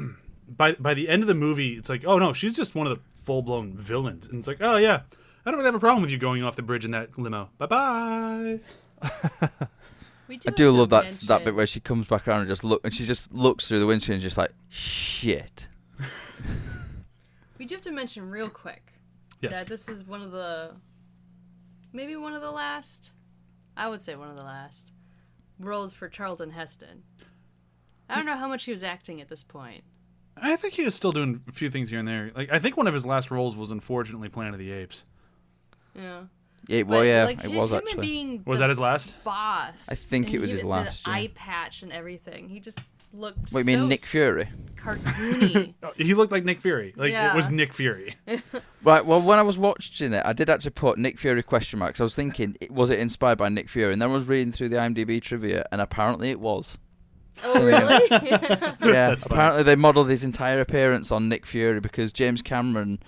[0.49, 2.97] by by the end of the movie, it's like, oh no, she's just one of
[2.97, 5.03] the full blown villains, and it's like, oh yeah,
[5.45, 7.51] I don't really have a problem with you going off the bridge in that limo.
[7.59, 8.61] Bye bye.
[10.29, 12.49] We do I do love that s- that bit where she comes back around and
[12.49, 15.67] just look and she just looks through the windscreen and just like shit.
[17.59, 18.93] we do have to mention real quick
[19.41, 19.53] Yes.
[19.53, 20.73] that this is one of the
[21.93, 23.13] maybe one of the last
[23.77, 24.93] I would say one of the last
[25.61, 27.03] roles for Charlton Heston.
[28.09, 29.83] I don't know how much he was acting at this point.
[30.37, 32.31] I think he was still doing a few things here and there.
[32.35, 35.05] Like I think one of his last roles was unfortunately Planet of the Apes.
[35.95, 36.23] Yeah.
[36.69, 38.07] Yeah, well, But, yeah, like, it hi- was him actually.
[38.07, 39.25] being Was the that his last?
[39.25, 39.89] boss.
[39.91, 41.17] I think it was he his last, The yeah.
[41.17, 42.49] eye patch and everything.
[42.51, 42.79] He just
[43.15, 43.51] looked.
[43.53, 44.49] What you mean, Nick Fury?
[44.77, 45.75] Cartoony.
[45.83, 46.93] Oh, he looked like Nick Fury.
[46.97, 48.17] Like it was Nick Fury.
[48.85, 49.05] Right.
[49.05, 52.01] Well, when I was watching it, I did actually put Nick Fury question marks.
[52.01, 53.93] I was thinking, it- was it inspired by Nick Fury?
[53.93, 56.79] And then I was reading through the IMDb trivia, and apparently it was.
[57.45, 58.07] oh really?
[58.11, 58.75] Yeah.
[58.81, 59.39] That's funny.
[59.39, 62.99] apparently they modelled his entire appearance on Nick Fury because James Cameron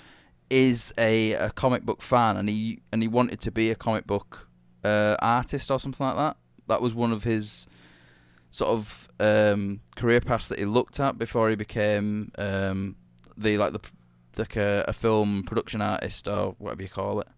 [0.50, 4.06] is a, a comic book fan, and he and he wanted to be a comic
[4.06, 4.48] book
[4.84, 6.36] uh, artist or something like that.
[6.66, 7.66] That was one of his
[8.50, 12.96] sort of um, career paths that he looked at before he became um,
[13.36, 13.80] the like the
[14.36, 17.28] like a, a film production artist or whatever you call it.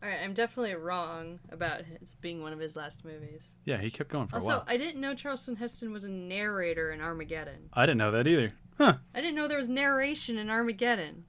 [0.00, 3.56] All right, I'm definitely wrong about it being one of his last movies.
[3.64, 4.58] Yeah, he kept going for a while.
[4.60, 4.64] Also.
[4.68, 7.68] I didn't know Charlton Heston was a narrator in Armageddon.
[7.72, 8.52] I didn't know that either.
[8.78, 8.98] Huh.
[9.12, 11.24] I didn't know there was narration in Armageddon.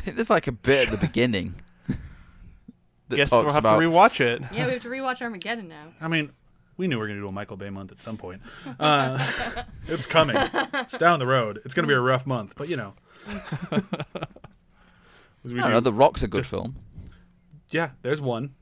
[0.00, 1.56] I think there's like a bit at the beginning
[3.08, 4.40] that Guess talks we'll have about to rewatch it.
[4.50, 5.88] Yeah, we have to rewatch Armageddon now.
[6.00, 6.30] I mean,
[6.78, 8.40] we knew we were going to do a Michael Bay month at some point.
[8.78, 9.18] Uh,
[9.88, 10.36] it's coming.
[10.38, 11.60] It's down the road.
[11.66, 12.94] It's going to be a rough month, but you know.
[15.42, 15.80] We I don't know.
[15.80, 16.76] The Rock's a good film.
[17.70, 18.54] yeah, there's one.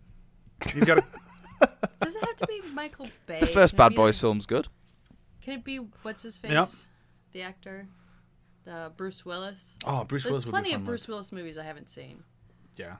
[0.73, 1.05] He's got a.
[2.01, 3.41] Does it have to be Michael Bay?
[3.41, 4.69] The first Can Bad Boys the- film's good.
[5.43, 6.53] Can it be what's his face?
[6.53, 6.69] Yep.
[7.33, 7.89] The actor,
[8.69, 9.75] uh, Bruce Willis.
[9.85, 11.15] Oh, Bruce There's Willis would be plenty of Bruce one.
[11.15, 12.23] Willis movies I haven't seen.
[12.77, 12.97] Yeah,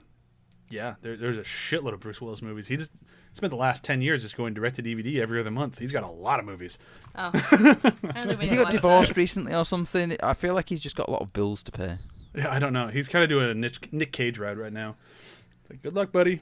[0.69, 0.95] yeah.
[1.01, 2.67] There, there's a shitload of Bruce Willis movies.
[2.67, 2.91] He just
[3.33, 5.79] spent the last ten years just going direct to DVD every other month.
[5.79, 6.77] He's got a lot of movies.
[7.15, 10.15] Oh, I don't think we Has he got divorced recently or something?
[10.21, 11.97] I feel like he's just got a lot of bills to pay.
[12.35, 12.87] Yeah, I don't know.
[12.87, 14.95] He's kind of doing a Nick, Nick Cage ride right now.
[15.69, 16.41] Like, good luck, buddy.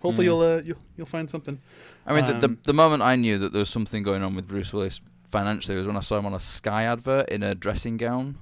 [0.00, 1.58] Hopefully you'll uh, you'll you'll find something.
[2.06, 4.34] I mean, the, the Um, the moment I knew that there was something going on
[4.34, 7.54] with Bruce Willis financially was when I saw him on a Sky advert in a
[7.54, 8.38] dressing gown.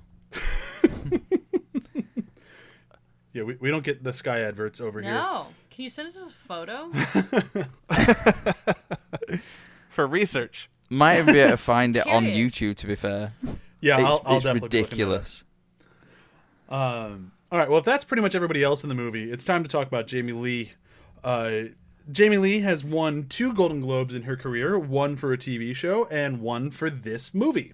[3.34, 5.10] Yeah, we, we don't get the Sky adverts over here.
[5.14, 6.90] No, can you send us a photo?
[9.88, 10.68] for research.
[10.90, 12.76] Might even be able to find it on YouTube.
[12.76, 13.32] To be fair,
[13.80, 15.20] Yeah, it's, I'll, I'll it's definitely be looking that up.
[15.20, 15.44] ridiculous.
[16.68, 19.62] Um, all right, well, if that's pretty much everybody else in the movie, it's time
[19.62, 20.72] to talk about Jamie Lee.
[21.24, 21.52] Uh,
[22.10, 26.04] Jamie Lee has won two Golden Globes in her career, one for a TV show
[26.06, 27.72] and one for this movie.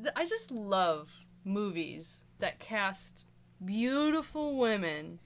[0.00, 1.10] I th- I just love
[1.44, 3.24] movies that cast
[3.62, 5.18] beautiful women,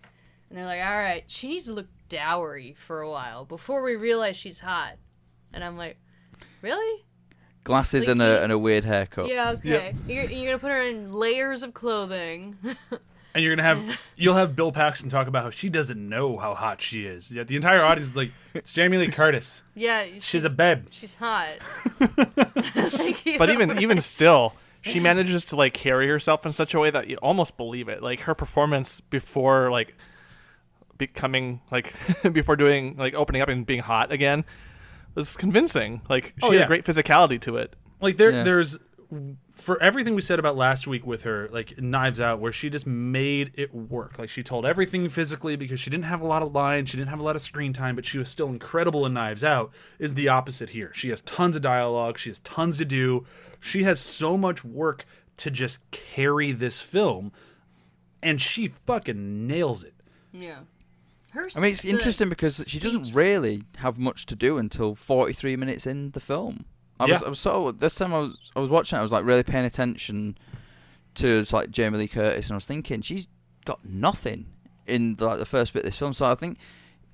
[0.49, 3.95] and they're like, all right, she needs to look dowery for a while before we
[3.95, 4.95] realize she's hot.
[5.53, 5.97] And I'm like,
[6.61, 7.05] really?
[7.63, 9.29] Glasses Like and a and a weird haircut.
[9.29, 9.95] Yeah, okay.
[10.07, 12.57] You're, you're gonna put her in layers of clothing.
[13.35, 16.55] and you're gonna have you'll have Bill Paxton talk about how she doesn't know how
[16.55, 17.31] hot she is.
[17.31, 19.63] Yeah, the entire audience is like, it's Jamie Lee Curtis.
[19.75, 20.87] yeah, She's a babe.
[20.91, 21.55] She's hot.
[22.99, 23.55] Like, But know?
[23.55, 27.17] even even still, she manages to like carry herself in such a way that you
[27.17, 28.03] almost believe it.
[28.03, 29.95] Like her performance before like
[30.99, 31.95] becoming like
[32.33, 34.45] before doing like opening up and being hot again
[35.15, 36.03] was convincing.
[36.09, 37.75] Like she Oh, had a great physicality to it.
[38.01, 38.43] Like there, Yeah.
[38.45, 38.79] there's
[39.53, 42.85] for everything we said about last week with her, like Knives Out, where she just
[42.87, 44.19] made it work.
[44.19, 47.11] Like she told everything physically because she didn't have a lot of lines, she didn't
[47.11, 49.71] have a lot of screen time, but she was still incredible in Knives Out.
[50.01, 50.93] Is the opposite here?
[50.95, 53.25] She has tons of dialogue, she has tons to do,
[53.65, 55.07] she has so much work
[55.39, 57.33] to just carry this film,
[58.23, 59.95] and she fucking nails it.
[60.33, 60.59] yeah.
[61.31, 65.57] Her I mean, it's interesting because she doesn't really have much to do until 43
[65.57, 66.65] minutes in the film.
[67.01, 67.27] I was, Yeah.
[67.27, 69.25] I was sort of, this time I was, I was watching it, I was like
[69.25, 70.39] really paying attention
[71.17, 73.27] to it's like Jamie Lee Curtis, and I was thinking she's
[73.65, 74.47] got nothing
[74.87, 76.13] in the, like the first bit of this film.
[76.13, 76.59] So I think,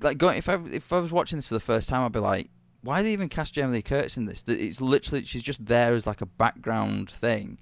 [0.01, 2.19] like, going if I if I was watching this for the first time, I'd be
[2.19, 2.51] like,
[2.83, 4.43] why they even cast Jamie Lee Curtis in this?
[4.43, 7.59] That It's literally she's just there as like a background thing,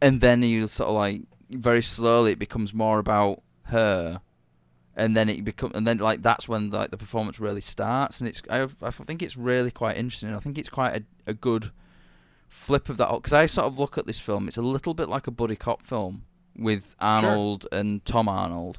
[0.00, 4.20] and then you sort of like very slowly it becomes more about her.
[4.98, 8.20] And then it become and then like that's when like the performance really starts.
[8.20, 10.34] And it's I, I think it's really quite interesting.
[10.34, 11.70] I think it's quite a, a good
[12.48, 15.10] flip of that because I sort of look at this film it's a little bit
[15.10, 16.24] like a buddy cop film
[16.56, 18.78] with Arnold and Tom Arnold.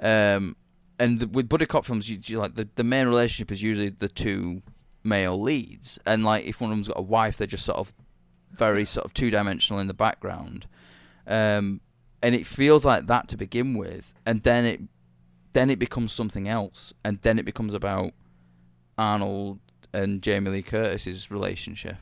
[0.00, 0.56] Um
[0.98, 3.90] and the, with buddy cop films you, you like the, the main relationship is usually
[3.90, 4.62] the two
[5.06, 7.94] male leads and like if one of them's got a wife they're just sort of
[8.52, 10.66] very sort of two-dimensional in the background
[11.26, 11.80] um
[12.22, 14.80] and it feels like that to begin with and then it
[15.56, 18.12] then it becomes something else, and then it becomes about
[18.98, 19.58] Arnold
[19.94, 21.96] and Jamie Lee Curtis's relationship,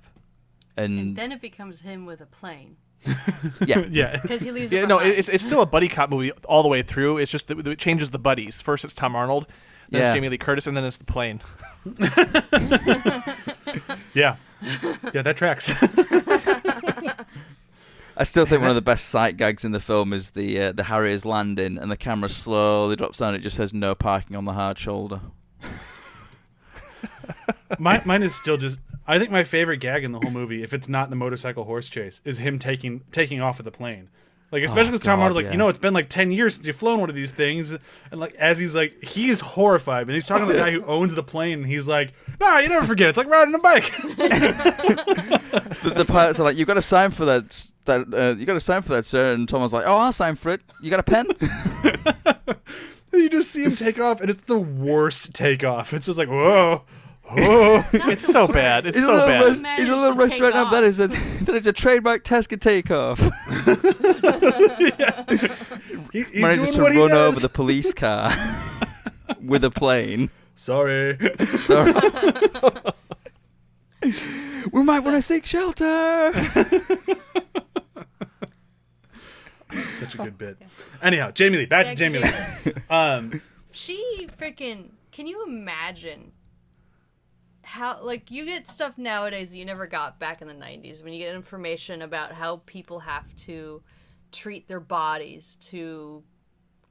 [0.77, 2.79] and, And then it becomes him with a plane
[3.65, 4.19] yeah, yeah.
[4.23, 4.73] because he leaves.
[4.73, 7.19] Yeah, no, it's it's still a buddy cop movie all the way through.
[7.19, 8.61] It's just that it changes the buddies.
[8.61, 9.47] First, it's Tom Arnold,
[9.91, 10.09] then Yeah.
[10.09, 11.41] it's Jamie Lee Curtis, and then it's the plane.
[14.15, 14.37] Yeah.
[15.13, 15.69] Yeah, that tracks.
[18.17, 20.73] I still think one of the best sight gags in the film is the uh,
[20.73, 23.35] the Harriers landing, and the camera slowly drops down.
[23.35, 25.21] It just says "No parking on the hard shoulder."
[27.79, 28.79] mine, mine is still just.
[29.07, 31.89] I think my favorite gag in the whole movie, if it's not the motorcycle horse
[31.89, 34.09] chase, is him taking taking off of the plane.
[34.55, 35.51] Like especially Oh, because Tom God, Arnold's like, yeah.
[35.53, 38.21] you know, it's been like ten years since you've flown one of these things, and
[38.21, 41.25] like as he's like, he's horrified, and he's talking to the guy who owns the
[41.25, 43.09] plane, and he's like, Nah, you never forget.
[43.09, 43.91] It's like riding a bike.
[45.85, 48.55] The, the pilots are like, you've got to sign for that." That uh, you got
[48.55, 49.33] to sign for that, sir.
[49.35, 50.63] And Tom was like, "Oh, I'll sign for it.
[50.81, 51.27] You got a pen?"
[53.13, 55.93] you just see him take off, and it's the worst takeoff.
[55.93, 56.85] It's just like, whoa,
[57.37, 57.83] whoa.
[57.93, 58.87] It's so bad.
[58.87, 59.43] It's He's a so little, bad.
[59.45, 61.07] res- Managed he's a little to take restaurant up that is a
[61.45, 63.21] that is a trademark Tasker takeoff.
[66.13, 67.37] He, he's Manages doing to what he run does.
[67.37, 68.33] over the police car
[69.43, 70.31] with a plane.
[70.55, 71.19] Sorry.
[71.65, 71.93] Sorry.
[74.73, 76.33] we might want to seek shelter.
[79.89, 80.59] Such a good bit.
[81.03, 81.67] Anyhow, Jamie Lee.
[81.67, 82.33] Back to to Jamie Jamie
[82.67, 82.73] Lee.
[82.91, 83.41] Um,
[83.73, 86.31] she freaking can you imagine
[87.75, 91.13] how like you get stuff nowadays that you never got back in the 90s when
[91.13, 93.83] you get information about how people have to
[94.31, 96.23] treat their bodies to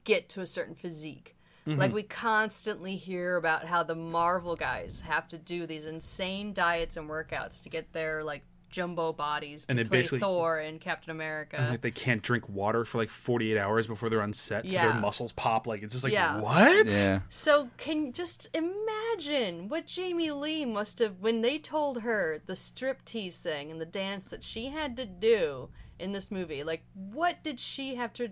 [0.03, 1.37] get to a certain physique.
[1.65, 1.79] Mm-hmm.
[1.79, 6.97] Like we constantly hear about how the marvel guys have to do these insane diets
[6.97, 10.81] and workouts to get their like jumbo bodies to And they play basically- thor and
[10.81, 14.65] captain america like they can't drink water for like 48 hours before they're on set,
[14.67, 15.67] so their muscles pop.
[15.67, 16.41] Like it's just like Yeah.
[16.41, 16.87] what?
[16.87, 17.19] Yeah.
[17.29, 23.37] So can just imagine what Jamie Lee must have when they told her the striptease
[23.37, 26.63] thing and the dance that she had to do in this movie.
[26.63, 28.29] Like, what did she have to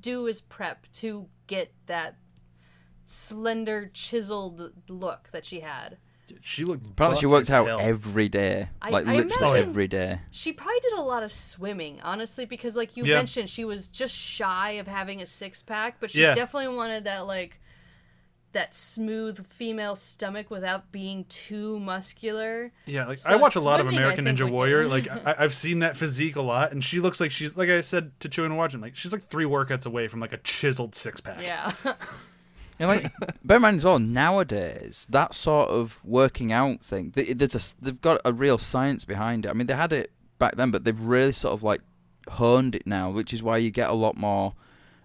[0.00, 2.16] do as prep to get that
[3.04, 5.96] slender, chiseled look that she had?
[6.40, 6.86] She looked.
[6.86, 7.78] Apparently, she worked out hell.
[7.80, 10.20] every day, I- like I literally imagine- oh, every day.
[10.30, 13.16] She probably did a lot of swimming, honestly, because like you Yeah.
[13.16, 16.34] mentioned, she was just shy of having a six pack, but she Yeah.
[16.34, 17.58] definitely wanted that like
[18.52, 22.70] that smooth female stomach without being too muscular.
[22.84, 24.86] Yeah, like So I watch a lot of American Ninja Warrior.
[24.86, 27.80] Like I, I've seen that physique a lot, and she looks like she's like I
[27.80, 28.80] said to Chew and watching.
[28.80, 31.40] Like she's like three workouts away from like a chiseled six pack.
[31.42, 31.72] Yeah.
[32.78, 33.12] And like,
[33.44, 37.58] bear in mind as well, nowadays that sort of working out thing, th- there's a,
[37.58, 39.50] s- they've got a real science behind it.
[39.50, 41.80] I mean, they had it back then, but they've really sort of like
[42.28, 44.54] honed it now, which is why you get a lot more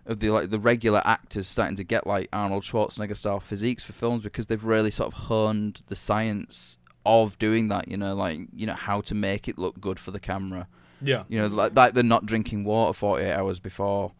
[0.05, 3.91] of the like the regular actors starting to get like Arnold Schwarzenegger style physiques for
[3.91, 7.89] films because they've really sort of honed the science of doing that.
[7.89, 10.67] You know, like you know how to make it look good for the camera.
[11.01, 11.23] Yeah.
[11.27, 14.13] You know, like, like they're not drinking water 48 hours before.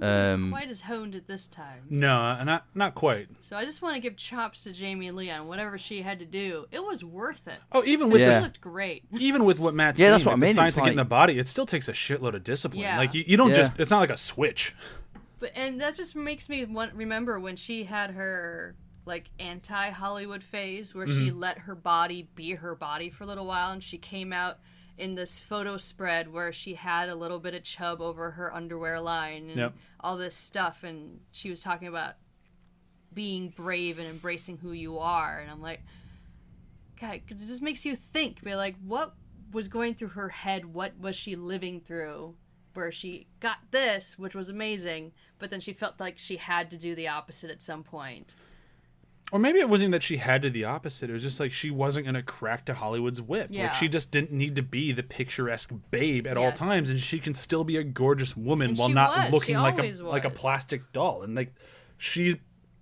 [0.00, 1.80] Um, was quite as honed at this time.
[1.88, 3.28] No, not not quite.
[3.40, 6.24] So I just want to give chops to Jamie Lee on whatever she had to
[6.26, 6.66] do.
[6.70, 7.58] It was worth it.
[7.72, 8.34] Oh, even with It Yeah.
[8.34, 9.04] this, looked great.
[9.18, 10.84] even with what Matt's Yeah, saying, that's what like I the mean, science it's to
[10.84, 12.80] get in the body, it still takes a shitload of discipline.
[12.82, 12.98] Yeah.
[12.98, 13.56] Like you, you don't Yeah.
[13.56, 13.72] just.
[13.78, 14.74] It's not like a switch.
[15.40, 18.74] But and that just makes me want, remember when she had her
[19.06, 21.38] like anti Hollywood phase where she Mm-hmm.
[21.38, 24.58] let her body be her body for a little while and she came out
[24.98, 29.00] in this photo spread where she had a little bit of chub over her underwear
[29.00, 29.74] line and Yep.
[30.00, 32.14] all this stuff and she was talking about
[33.12, 35.80] being brave and embracing who you are and I'm like
[37.00, 39.14] God, 'cause it just makes you think, be like, what
[39.52, 40.64] was going through her head?
[40.74, 42.34] What was she living through?
[42.74, 46.76] Where she got this, which was amazing, but then she felt like she had to
[46.76, 48.34] do the opposite at some point.
[49.30, 51.10] Or maybe it wasn't that she had to the opposite.
[51.10, 53.48] It was just like she wasn't going to crack to Hollywood's whip.
[53.50, 53.64] Yeah.
[53.64, 57.18] Like she just didn't need to be the picturesque babe at all times, and she
[57.18, 59.26] can still be a gorgeous woman And while not was.
[59.26, 61.22] She looking like a always like a plastic doll.
[61.22, 61.52] And like
[61.98, 62.40] she,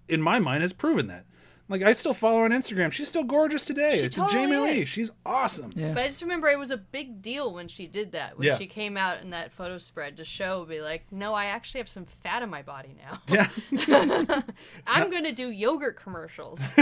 [0.08, 1.24] in my mind, has proven that.
[1.68, 2.92] Like I still follow her on Instagram.
[2.92, 3.98] She's still gorgeous today.
[3.98, 4.80] She it's totally Jamie Lee.
[4.82, 4.88] is.
[4.88, 5.72] She's awesome.
[5.74, 5.92] Yeah.
[5.94, 8.38] But I just remember it was a big deal when she did that.
[8.38, 8.56] When Yeah.
[8.56, 11.88] she came out in that photo spread to show, be like, no, I actually have
[11.88, 13.20] some fat in my body now.
[13.28, 13.48] Yeah.
[14.86, 16.70] I'm going to do yogurt commercials.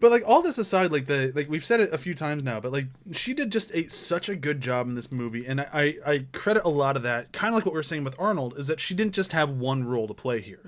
[0.00, 2.60] But like all this aside, like the like we've said it a few times now,
[2.60, 5.68] but like she did just a such a good job in this movie, and I
[5.72, 7.32] I, I credit a lot of that.
[7.32, 9.48] Kind of like what we were saying with Arnold, is that she didn't just have
[9.48, 10.60] one role to play here.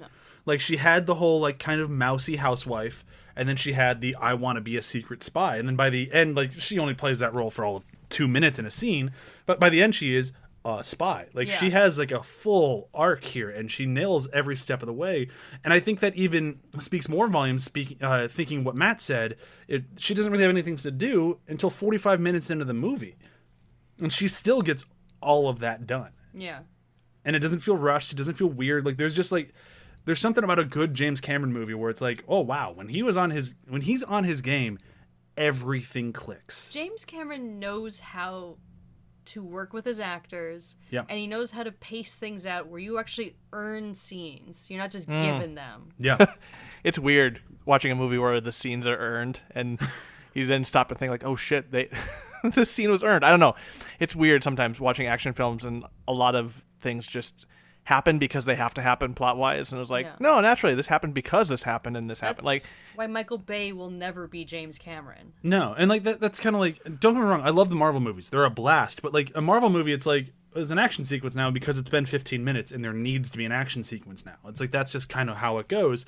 [0.46, 3.04] Like she had the whole like kind of mousy housewife,
[3.36, 5.90] and then she had the I want to be a secret spy, and then by
[5.90, 8.70] the end, like she only plays that role for all of two minutes in a
[8.70, 9.10] scene,
[9.44, 10.32] but by the end she is
[10.64, 11.26] a spy.
[11.34, 11.58] Like Yeah.
[11.58, 15.28] she has like a full arc here, and she nails every step of the way.
[15.64, 17.62] And I think that even speaks more volumes.
[17.64, 19.36] Speaking, uh, thinking what Matt said,
[19.68, 23.16] it, she doesn't really have anything to do until 45 minutes into the movie,
[24.00, 24.84] and she still gets
[25.20, 26.12] all of that done.
[26.32, 26.60] yeah.
[27.24, 28.12] And it doesn't feel rushed.
[28.12, 28.86] It doesn't feel weird.
[28.86, 29.52] Like there's just like
[30.06, 33.02] there's something about a good James Cameron movie where it's like, oh wow, when he
[33.02, 34.78] was on his when he's on his game,
[35.36, 36.70] everything clicks.
[36.70, 38.56] James Cameron knows how
[39.26, 40.76] to work with his actors.
[40.90, 41.02] Yeah.
[41.08, 44.70] And he knows how to pace things out where you actually earn scenes.
[44.70, 45.20] You're not just Mm.
[45.20, 45.90] given them.
[45.98, 46.24] Yeah.
[46.84, 49.80] It's weird watching a movie where the scenes are earned and
[50.34, 51.88] you then stop and think like, oh shit, they
[52.54, 53.24] the scene was earned.
[53.24, 53.56] I don't know.
[53.98, 57.44] It's weird sometimes watching action films and a lot of things just
[57.86, 59.70] happen because they have to happen plot wise.
[59.72, 60.16] And it was like, Yeah.
[60.18, 62.44] no, naturally this happened because this happened and this That's happened.
[62.46, 62.64] Like
[62.96, 65.32] why Michael Bay will never be James Cameron.
[65.42, 67.42] No, and like that, that's kind of like don't get me wrong.
[67.42, 69.02] I love the Marvel movies; they're a blast.
[69.02, 72.06] But like a Marvel movie, it's like there's an action sequence now because it's been
[72.06, 74.36] 15 minutes, and there needs to be an action sequence now.
[74.46, 76.06] It's like that's just kind of how it goes.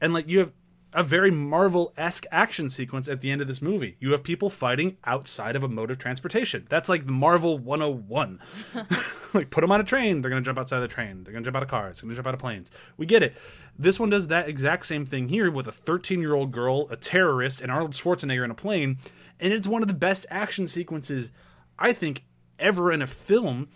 [0.00, 0.52] And like you have
[0.92, 3.96] a very Marvel esque action sequence at the end of this movie.
[4.00, 6.66] You have people fighting outside of a mode of transportation.
[6.68, 8.40] That's like the Marvel 101.
[9.34, 11.22] like put them on a train, they're gonna jump outside the train.
[11.22, 12.00] They're gonna jump out of cars.
[12.00, 12.70] They're gonna jump out of planes.
[12.96, 13.34] We get it.
[13.78, 16.96] This one does that exact same thing here with a 13 year old girl, a
[16.96, 18.98] terrorist, and Arnold Schwarzenegger in a plane,
[19.38, 21.30] and it's one of the best action sequences
[21.78, 22.24] I think
[22.58, 23.68] ever in a film,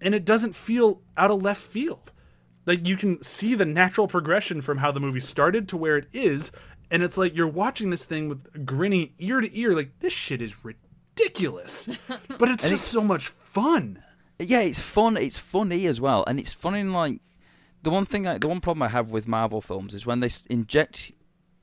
[0.00, 2.12] and it doesn't feel out of left field.
[2.68, 6.06] Like you can see the natural progression from how the movie started to where it
[6.12, 6.52] is,
[6.90, 10.42] and it's like you're watching this thing with grinning ear to ear, like this shit
[10.42, 11.88] is ridiculous,
[12.38, 14.02] but it's just so much fun.
[14.38, 15.16] yeah, it's fun.
[15.16, 16.80] It's funny as well, and it's funny.
[16.80, 17.22] In like
[17.84, 20.28] the one thing, I, the one problem I have with Marvel films is when they
[20.50, 21.12] inject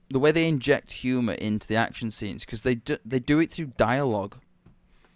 [0.10, 3.52] the way they inject humor into the action scenes because they do, they do it
[3.52, 4.38] through dialogue,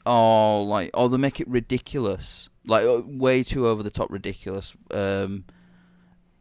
[0.06, 4.76] or like or they make it ridiculous, like uh, way too over the top ridiculous.
[4.92, 5.46] Um,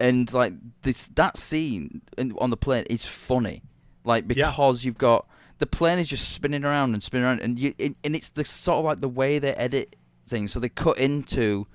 [0.01, 3.63] and like this that scene in, on the plane is funny,
[4.05, 4.49] like Yeah.
[4.51, 5.27] because you've got
[5.59, 8.45] the plane is just spinning around and spinning around, and you it, and it's the
[8.45, 9.97] sort of like the way they edit
[10.27, 10.53] things.
[10.53, 11.67] So they cut into,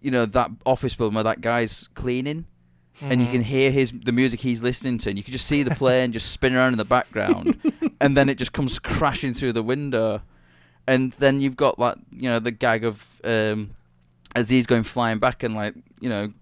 [0.00, 2.46] you know, that office building where that guy's cleaning,
[3.00, 5.62] and you can hear his the music he's listening to, and you can just see
[5.64, 7.58] the plane just spinning around in the background,
[8.00, 10.22] and then it just comes crashing through the window,
[10.86, 13.70] and then you've got like you know the gag of um,
[14.36, 16.32] as he's going flying back and like you know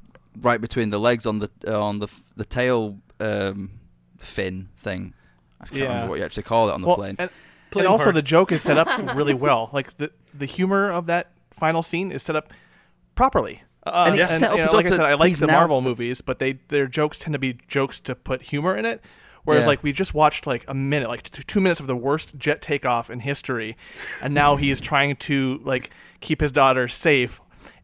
[0.41, 3.71] right between the legs on the uh, on the the tail um,
[4.19, 5.15] fin thing.
[5.61, 5.89] I can't Yeah.
[5.89, 7.17] remember what you actually call it on the well, plane.
[7.19, 7.31] And,
[7.71, 8.17] Plane and also parts.
[8.17, 9.71] the joke is set up really well.
[9.73, 12.53] Like the the humor of that final scene is set up
[13.15, 13.63] properly.
[13.87, 15.81] Uh, And it's set up you know, like I said, I like the now- Marvel
[15.81, 19.03] movies, but they their jokes tend to be jokes to put humor in it.
[19.45, 19.69] Whereas Yeah.
[19.69, 22.61] like we just watched like a minute, like t- two minutes of the worst jet
[22.61, 23.77] takeoff in history,
[24.23, 27.41] and now he is trying to like keep his daughter safe,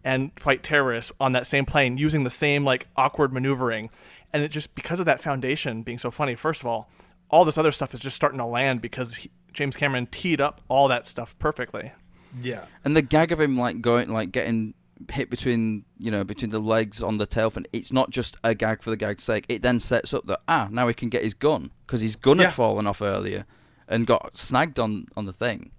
[0.07, 3.91] and fight terrorists on that same plane using the same like awkward maneuvering.
[4.33, 6.37] And it just because of that foundation being so funny.
[6.37, 6.89] First of all,
[7.29, 10.61] all this other stuff is just starting to land because he, James Cameron teed up
[10.69, 11.93] all that stuff perfectly.
[12.41, 12.67] Yeah.
[12.85, 14.75] And the gag of him like going like getting
[15.11, 17.67] hit between you know between the legs on the tail fin.
[17.73, 19.45] It's not just a gag for the gag's sake.
[19.49, 22.39] It then sets up that ah now he can get his gun because his gun
[22.39, 22.45] Yeah.
[22.45, 23.45] had fallen off earlier
[23.89, 25.73] and got snagged on on the thing.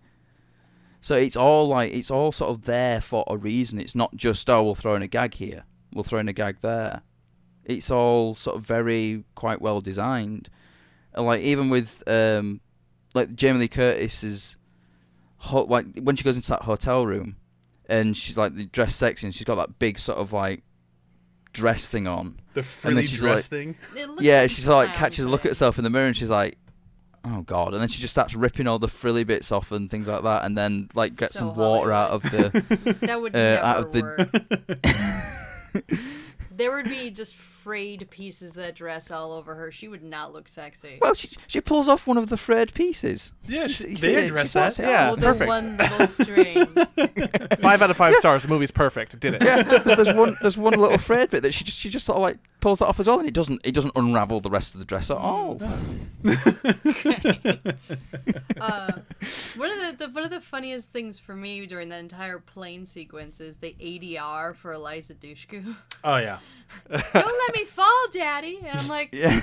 [1.08, 3.80] So it's all like it's all sort of there for a reason.
[3.80, 6.60] It's not just oh we'll throw in a gag here, we'll throw in a gag
[6.60, 7.02] there.
[7.64, 10.50] It's all sort of very quite well designed.
[11.16, 12.60] Like even with um
[13.14, 14.58] like Jamie Lee Curtis's
[15.38, 17.38] ho- like when she goes into that hotel room
[17.88, 20.64] and she's like dressed sexy and she's got that big sort of like
[21.54, 22.42] dress thing on.
[22.54, 23.76] The frilly she's dress like- thing.
[24.20, 26.58] Yeah, she's like catches a look at herself in the mirror and she's like,
[27.28, 30.08] "Oh God!" And then she just starts ripping all the frilly bits off and things
[30.08, 32.98] like that, and then like get So some water out of the.
[33.02, 34.02] That would uh, never out of the-
[35.84, 35.90] work.
[36.52, 37.36] there would be just
[37.68, 39.72] frayed pieces of that dress all over her.
[39.74, 41.00] She would not look sexy.
[41.02, 43.34] well, she she pulls off one of the frayed pieces.
[43.46, 44.80] Yeah, You she, see- you they see it, address she that.
[44.80, 45.48] Yeah, oh, the perfect.
[45.50, 46.66] one little string.
[47.62, 48.44] Five out of five stars.
[48.44, 49.20] The movie's perfect.
[49.20, 49.44] Did it.
[49.44, 52.22] Yeah, there's one there's one little frayed bit that she just she just sort of
[52.22, 54.80] like pulls that off as well, and it doesn't it doesn't unravel the rest of
[54.80, 55.60] the dress at all.
[58.62, 58.92] uh,
[59.56, 62.86] one of the, the one of the funniest things for me during that entire plane
[62.86, 65.76] sequence is the ADR for Eliza Dushku.
[66.04, 66.40] Oh yeah.
[66.90, 68.60] Don't let me fall, Daddy.
[68.66, 69.40] And I'm like, Yeah.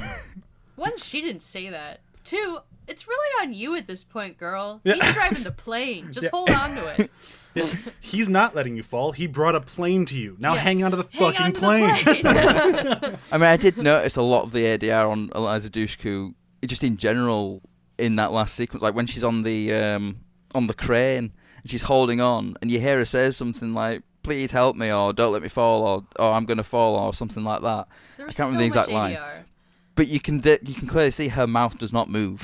[0.77, 2.01] one, she didn't say that.
[2.25, 2.59] Two,
[2.89, 4.81] it's really on you at this point, girl.
[4.85, 4.95] Yeah.
[4.95, 6.12] He's driving the plane.
[6.12, 6.31] Just Yeah.
[6.33, 7.11] hold on to it.
[8.01, 9.12] He's not letting you fall.
[9.12, 10.37] He brought a plane to you.
[10.41, 10.61] Now Yeah.
[10.61, 12.05] hang onto the Hang fucking on to plane.
[12.05, 12.20] the
[13.01, 13.18] plane.
[13.33, 16.35] I mean, I did notice a lot of the ADR on Eliza Dushku,
[16.66, 17.62] just in general,
[17.97, 20.16] in that last sequence, like when she's on the um,
[20.55, 24.51] on the crane and she's holding on, and you hear her say something like, "Please
[24.51, 27.62] help me," or "Don't let me fall," or "Oh, I'm gonna fall," or something like
[27.62, 27.87] that.
[28.16, 29.14] There was can't so remember the exact line.
[29.14, 29.45] ADR.
[29.95, 32.43] But you can di- you can clearly see her mouth does not move.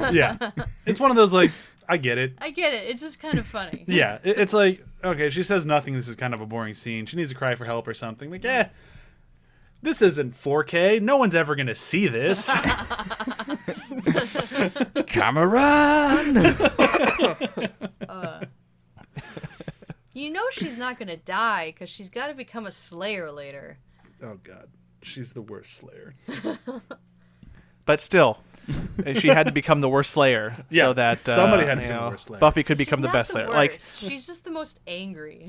[0.12, 0.36] yeah.
[0.86, 1.52] It's one of those like
[1.88, 2.32] I get it.
[2.38, 2.88] I get it.
[2.90, 3.84] It's just kind of funny.
[3.88, 5.94] Yeah, it- it's like okay, she says nothing.
[5.94, 7.06] This is kind of a boring scene.
[7.06, 8.30] She needs to cry for help or something.
[8.30, 8.70] Like, yeah,
[9.82, 11.00] this isn't 4K.
[11.00, 12.50] No one's ever gonna see this.
[15.06, 16.36] Cameron.
[18.08, 18.40] Uh,
[20.18, 23.78] you know she's not gonna die because she's got to become a Slayer later.
[24.22, 24.68] oh God,
[25.02, 26.14] she's the worst Slayer.
[27.88, 28.36] But still,
[29.14, 31.88] she had to become the worst Slayer Yeah, so that uh, somebody had to you
[31.88, 32.38] become the worst Slayer.
[32.38, 33.48] Buffy could She's become the best the Slayer.
[33.48, 35.48] Like she's just the most angry.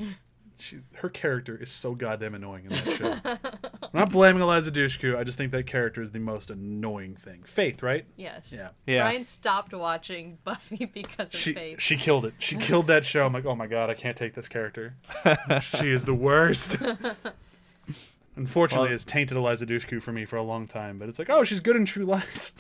[0.59, 3.15] She, her character is so goddamn annoying in that show.
[3.23, 5.15] I'm not blaming Eliza Dushku.
[5.17, 7.43] I just think that character is the most annoying thing.
[7.43, 8.05] Faith, right?
[8.17, 8.51] Yes.
[8.53, 8.69] Yeah.
[8.85, 9.03] Yeah.
[9.03, 11.81] Brian stopped watching Buffy because of She Faith.
[11.81, 12.33] she killed it.
[12.39, 13.25] She killed that show.
[13.25, 14.95] I'm like, oh my god, I can't take this character.
[15.61, 16.77] she is the worst.
[18.35, 20.97] Unfortunately, Well- it's tainted Eliza Dushku for me for a long time.
[20.99, 22.51] But it's like, oh, she's good in True Lies.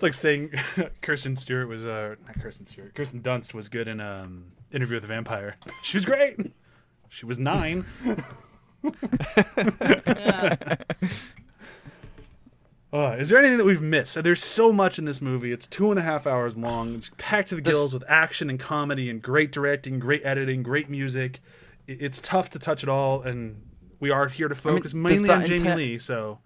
[0.00, 0.50] It's like saying
[1.02, 2.94] Kirsten Stewart was uh not Kirsten Stewart.
[2.94, 5.56] Kirsten Dunst was good in um Interview with the Vampire.
[5.82, 6.38] She was great.
[7.10, 7.84] She was nine.
[8.82, 10.56] yeah.
[12.92, 14.20] Uh, is there anything that we've missed?
[14.22, 15.52] There's so much in this movie.
[15.52, 16.96] It's two and a half hours long.
[16.96, 20.90] It's packed to the gills with action and comedy and great directing, great editing, great
[20.90, 21.40] music.
[21.86, 23.62] It's tough to touch it all, and
[24.00, 25.98] we are here to mean, focus does mainly that on Jamie Lee.
[25.98, 26.38] So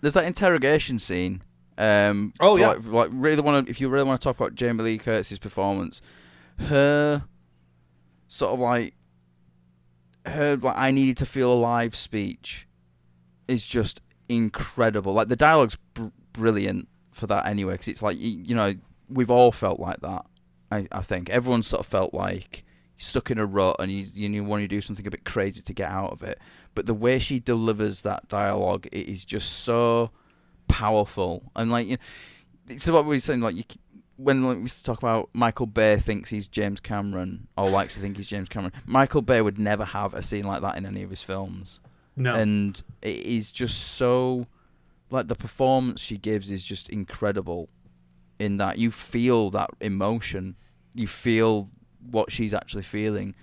[0.00, 1.42] There's that interrogation scene.
[1.78, 2.68] Um, Oh, yeah.
[2.70, 5.38] like, like really want to if you really want to talk about Jamie Lee Curtis's
[5.38, 6.02] performance,
[6.58, 7.24] her
[8.26, 8.94] sort of like
[10.26, 12.66] her like I needed to feel alive speech
[13.46, 15.12] is just incredible.
[15.14, 18.74] Like the dialogue's br- brilliant for that anyway, because it's like you know
[19.08, 20.26] we've all felt like that.
[20.70, 22.64] I I think everyone sort of felt like
[23.00, 25.62] stuck in a rut and you you, you want to do something a bit crazy
[25.62, 26.38] to get out of it.
[26.74, 30.10] But the way she delivers that dialogue, it is just so
[30.68, 31.50] powerful.
[31.56, 32.02] And like you know,
[32.68, 33.64] it's what we were saying like you
[34.18, 38.16] when like, we talk about Michael Bay thinks he's James Cameron or likes to think
[38.16, 38.72] he's James Cameron.
[38.84, 41.80] Michael Bay would never have a scene like that in any of his films.
[42.16, 44.48] No, and it is just so
[45.10, 47.68] like the performance she gives is just incredible
[48.40, 50.56] in that you feel that emotion.
[50.94, 51.70] You feel
[52.10, 53.34] what she's actually feeling.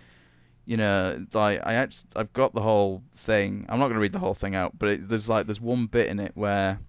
[0.66, 3.66] You know like i act- i've got the whole thing.
[3.70, 5.86] I'm not going to read the whole thing out but it, there's like there's one
[5.86, 6.80] bit in it where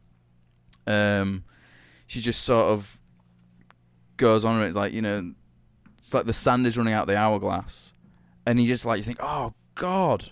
[0.87, 1.45] um
[2.07, 2.99] she just sort of
[4.17, 5.33] goes on and it's like you know
[5.99, 7.93] it's like the sand is running out of the hourglass
[8.47, 10.31] and you just like you think oh god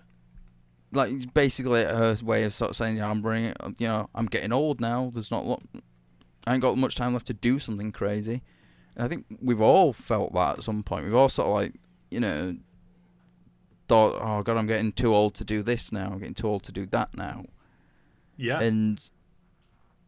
[0.95, 4.53] like basically her way of sort of saying, yeah, I'm bringing, you know, I'm getting
[4.53, 5.11] old now.
[5.13, 5.63] There's not, lo-
[6.47, 8.43] I ain't got much time left to do something crazy.
[8.97, 11.05] And I think we've all felt that at some point.
[11.05, 11.75] We've all sort of like,
[12.11, 12.57] you know,
[13.89, 16.11] thought, oh god, I'm getting too old to do this now.
[16.13, 17.45] I'm getting too old to do that now.
[18.37, 18.61] Yeah.
[18.61, 19.11] And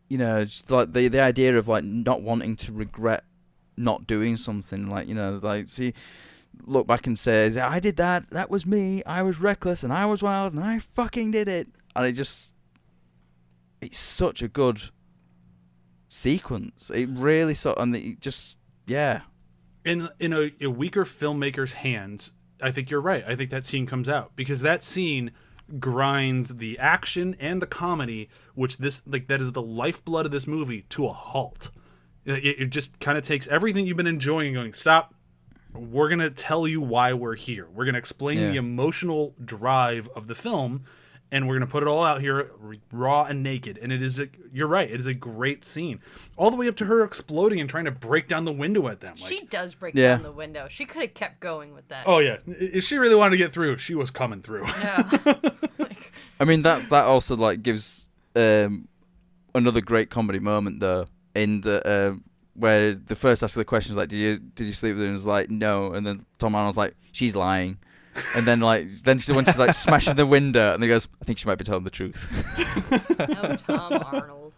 [0.09, 3.25] you know, just like the the idea of like not wanting to regret
[3.77, 5.93] not doing something, like you know, like see,
[6.65, 8.31] look back and says, I did that.
[8.31, 9.03] That was me.
[9.05, 11.69] I was reckless and I was wild and I fucking did it.
[11.95, 12.53] And it just,
[13.81, 14.91] it's such a good
[16.09, 16.91] sequence.
[16.95, 19.23] It really sort and it just yeah.
[19.85, 22.33] in in a, a weaker filmmaker's hands,
[22.63, 23.25] I think you're right.
[23.27, 25.33] I think that scene comes out because that scene
[25.81, 30.47] grinds the action and the comedy, which this like that is the lifeblood of this
[30.47, 31.71] movie, to a halt.
[32.25, 35.15] It, it just kind of takes everything you've been enjoying, and going stop.
[35.75, 37.67] We're gonna tell you why we're here.
[37.73, 38.51] We're gonna explain Yeah.
[38.53, 40.85] the emotional drive of the film,
[41.33, 42.53] and we're gonna put it all out here,
[42.93, 43.79] raw and naked.
[43.83, 46.01] And it is, a, you're right, it is a great scene,
[46.37, 49.01] all the way up to her exploding and trying to break down the window at
[49.01, 49.17] them.
[49.21, 50.11] Like, She does break Yeah.
[50.15, 50.67] down the window.
[50.71, 52.05] She could have kept going with that.
[52.07, 54.67] Oh yeah, if she really wanted to get through, she was coming through.
[54.67, 55.11] Yeah.
[55.79, 58.89] like, I mean that that also like gives um,
[59.55, 62.15] another great comedy moment though in the uh,
[62.55, 65.03] where the first ask of the question is like, did you did you sleep with
[65.03, 67.79] him?" And it's like no, and then Tom Arnold's like, she's lying,
[68.35, 71.25] and then like then she, when she's like smashing the window, and he goes, I
[71.25, 72.29] think she might be telling the truth.
[73.21, 74.53] oh, Tom Arnold.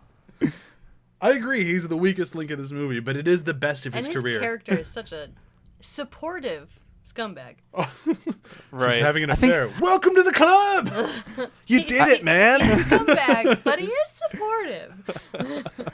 [1.20, 3.94] I agree, he's the weakest link in this movie, but it is the best of
[3.94, 4.40] his, and his career.
[4.40, 5.28] character is such a
[5.80, 7.56] supportive scumbag.
[8.70, 8.94] Right.
[8.96, 9.70] She's having an I think- affair.
[9.80, 10.90] Welcome to the club.
[11.66, 12.61] you did it, man.
[12.61, 15.22] He's a scumbag, but he is supportive.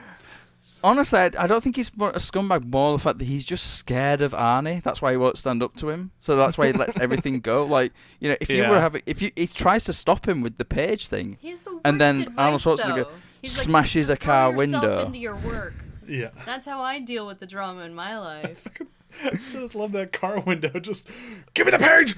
[0.84, 2.70] Honestly, I, I don't think he's a scumbag.
[2.70, 4.82] More the fact that he's just scared of Arnie.
[4.82, 6.10] That's why he won't stand up to him.
[6.18, 7.64] So that's why he lets everything go.
[7.74, 8.80] Like you know, if you were Yeah.
[8.80, 11.38] having, if you, he tries to stop him with the page thing.
[11.40, 13.10] He's the worst And then advice, Arnold Schwarzenegger though.
[13.42, 15.06] He's like, smashes a car window.
[15.06, 15.72] into your work.
[16.06, 18.68] yeah, That's how I deal with the drama in my life.
[19.24, 20.78] I just love that car window.
[20.80, 21.06] Just
[21.54, 22.14] give me the page.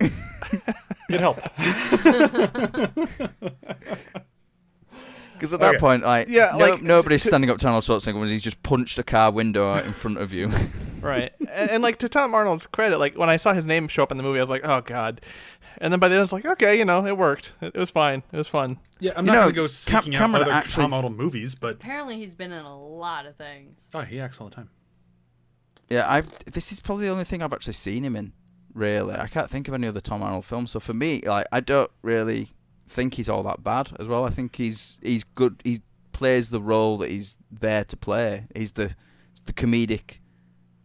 [1.08, 1.38] Get help.
[5.38, 5.78] Because at that Okay.
[5.78, 8.62] point, like, Yeah, no, like, nobody's to- standing up to Arnold Schwarzenegger when he's just
[8.62, 10.50] punched a car window out in front of you.
[11.00, 11.32] right.
[11.52, 14.10] And, and like to Tom Arnold's credit, like when I saw his name show up
[14.10, 15.20] in the movie, I was like, oh god.
[15.78, 17.52] And then by the end, I was like, okay, you know, it worked.
[17.60, 18.22] It, it was fine.
[18.32, 18.78] It was fun.
[18.98, 21.16] Yeah, I'm You not know, gonna go Cam- seeking out Cameron other actually- Tom Arnold
[21.16, 23.78] movies, but Apparently, he's been in a lot of things.
[23.94, 24.70] oh, he acts all the time.
[25.90, 26.28] yeah, I've.
[26.46, 28.32] This is probably the only thing I've actually seen him in.
[28.74, 30.70] Really, I can't think of any other Tom Arnold films.
[30.72, 32.50] So for me, like, I don't really
[32.86, 34.24] think he's all that bad as well.
[34.24, 35.60] I think he's he's good.
[35.64, 35.82] He
[36.12, 38.46] plays the role that he's there to play.
[38.54, 38.94] He's the
[39.44, 40.18] the comedic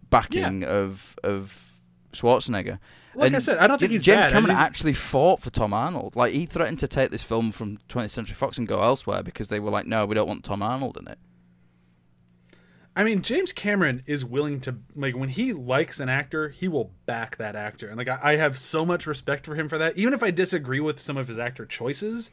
[0.10, 1.80] backing of of
[2.14, 2.80] Schwarzenegger.
[3.14, 4.32] Like I said, I don't think he's James bad.
[4.32, 6.16] Cameron just- actually fought for Tom Arnold.
[6.16, 9.49] Like he threatened to take this film from 20th Century Fox and go elsewhere because
[9.49, 11.20] they were like, "No, we don't want Tom Arnold in it."
[12.95, 16.91] I mean, James Cameron is willing to like when he likes an actor, he will
[17.05, 19.97] back that actor, and like I, I have so much respect for him for that.
[19.97, 22.31] Even if I disagree with some of his actor choices,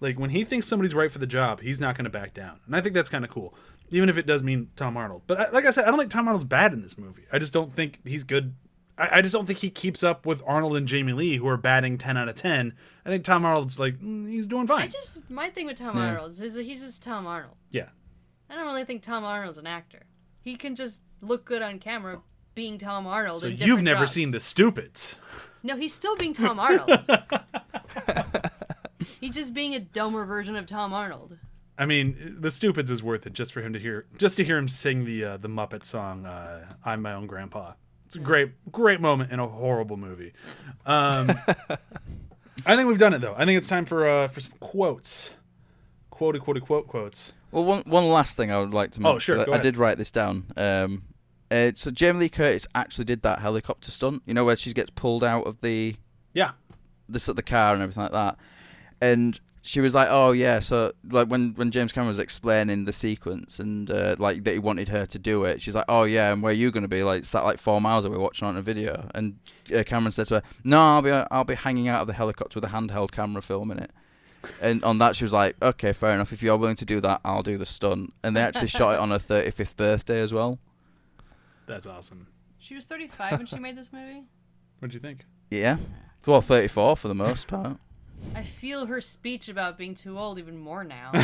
[0.00, 2.60] like when he thinks somebody's right for the job, he's not going to back down,
[2.66, 3.54] and I think that's kind of cool.
[3.90, 6.10] Even if it does mean Tom Arnold, but I, like I said, I don't think
[6.10, 7.24] Tom Arnold's bad in this movie.
[7.32, 8.54] I just don't think he's good.
[8.96, 11.56] I, I just don't think he keeps up with Arnold and Jamie Lee, who are
[11.58, 12.72] batting ten out of ten.
[13.04, 14.82] I think Tom Arnold's like mm, he's doing fine.
[14.82, 16.08] I just my thing with Tom Yeah.
[16.08, 17.56] Arnold is that he's just Tom Arnold.
[17.70, 17.88] yeah,
[18.50, 20.04] I don't really think Tom Arnold's an actor.
[20.40, 22.22] He can just look good on camera
[22.54, 23.42] being Tom Arnold.
[23.42, 24.12] so you've never jobs.
[24.12, 25.16] seen The Stupids.
[25.62, 26.90] No, he's still being Tom Arnold.
[29.20, 31.36] he's just being a dumber version of Tom Arnold.
[31.76, 34.58] I mean, The Stupids is worth it just for him to hear, just to hear
[34.58, 37.74] him sing the uh, the Muppet song uh, "I'm My Own Grandpa."
[38.06, 40.32] It's a great, great moment in a horrible movie.
[40.86, 41.30] Um,
[42.66, 43.34] I think we've done it though.
[43.36, 45.34] I think it's time for uh, for some quotes,
[46.18, 47.32] quote quote quote quotes.
[47.52, 49.16] Well, one one last thing I would like to mention.
[49.16, 50.46] Oh, sure, I- I, did write this down.
[50.56, 51.04] Um,
[51.50, 54.22] uh, so Jamie Lee Curtis actually did that helicopter stunt.
[54.26, 55.96] You know where she gets pulled out of the
[56.34, 56.52] Yeah,
[57.08, 58.36] the the car and everything like that,
[59.00, 62.92] and she was like, "Oh yeah." So like when when James Cameron was explaining the
[62.92, 66.32] sequence and uh, like that he wanted her to do it, she's like, "Oh yeah,
[66.32, 68.56] and where are you going to be?" Like sat like four miles away watching on
[68.56, 69.38] a video, and
[69.74, 72.60] uh, Cameron said to her, "No, I'll be I'll be hanging out of the helicopter
[72.60, 73.92] with a handheld camera filming it."
[74.62, 76.32] And on that, she was like, "Okay, fair enough.
[76.32, 79.00] If you're willing to do that, I'll do the stunt." And they actually shot it
[79.00, 80.58] on her 35th birthday as well.
[81.66, 82.28] that's awesome.
[82.58, 84.24] She was 35 when she made this movie.
[84.78, 85.24] What do you think?
[85.50, 85.76] Yeah,
[86.26, 87.78] well, 34 for the most part.
[88.34, 91.12] I feel her speech about being too old even more now.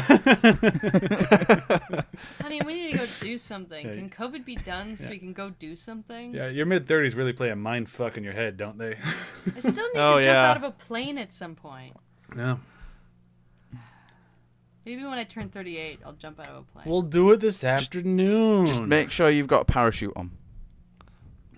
[2.41, 3.87] Honey, we need to go do something.
[3.87, 3.95] Yeah.
[3.97, 5.11] Can COVID be done so Yeah.
[5.11, 6.35] we can go do something?
[6.35, 8.97] Yeah, your mid thirties really play a mind fuck in your head, don't they?
[9.57, 10.51] I still need Oh, to jump yeah.
[10.51, 11.97] out of a plane at some point.
[12.35, 12.61] no.
[14.87, 16.85] Maybe when I turn 38, I'll jump out of a plane.
[16.87, 18.67] We'll do it this afternoon.
[18.67, 20.33] Just make sure you've got a parachute on.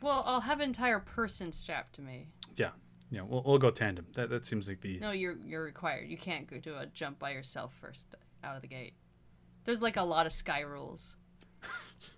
[0.00, 2.28] well, I'll have an entire person strapped to me.
[2.56, 2.70] yeah.
[3.08, 4.06] Yeah, we'll, we'll go tandem.
[4.14, 6.08] That that seems like the No, you're you're required.
[6.10, 8.04] You can't go do a jump by yourself first
[8.42, 8.94] out of the gate.
[9.64, 11.14] There's like a lot of sky rules.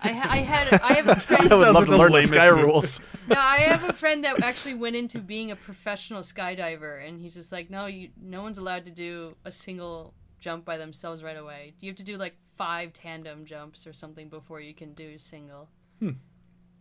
[0.00, 1.50] I, ha- I had I have a friend.
[1.50, 2.64] I would love to learn the sky move.
[2.64, 3.00] rules.
[3.28, 7.34] no, I have a friend that actually went into being a professional skydiver, and he's
[7.34, 11.36] just like, no, you, no one's allowed to do a single jump by themselves right
[11.36, 11.72] away.
[11.80, 15.68] You have to do like five tandem jumps or something before you can do single.
[15.98, 16.10] Hmm.